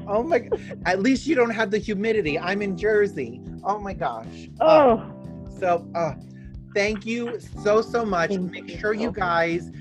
[0.07, 0.49] Oh my.
[0.85, 2.37] At least you don't have the humidity.
[2.37, 3.41] I'm in Jersey.
[3.63, 4.49] Oh my gosh.
[4.59, 4.65] Uh,
[4.97, 6.15] Oh, So, uh,
[6.75, 8.31] thank you so, so much.
[8.31, 8.77] Thank Make you.
[8.79, 9.71] sure you guys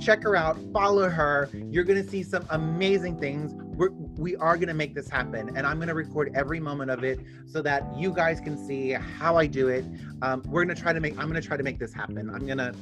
[0.00, 1.48] check her out, follow her.
[1.52, 3.52] You're going to see some amazing things.
[3.74, 5.56] We're, we are going to make this happen.
[5.56, 8.90] And I'm going to record every moment of it so that you guys can see
[8.90, 9.84] how I do it.
[10.22, 12.30] Um, we're going to try to make, I'm going to try to make this happen.
[12.30, 12.74] I'm going to,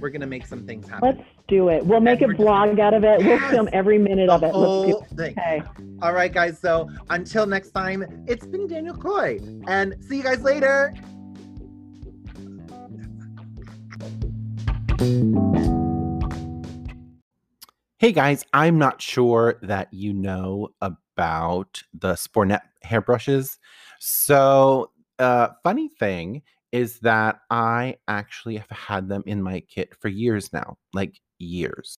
[0.00, 1.16] we're going to make some things happen.
[1.16, 1.84] let's do it.
[1.84, 3.24] We'll make a And we're just- out of it.
[3.24, 4.46] We'll film every minute of it.
[4.46, 5.08] Let's do whole it.
[5.16, 5.32] thing.
[5.38, 5.62] Okay.
[6.02, 6.58] All right, guys.
[6.58, 9.38] So until next time, it's been Daniel Coy.
[9.66, 10.94] And see you guys later.
[18.00, 23.58] Hey guys, I'm not sure that you know about the Spornette hairbrushes.
[23.98, 30.06] So, uh, funny thing is that I actually have had them in my kit for
[30.08, 31.98] years now, like years.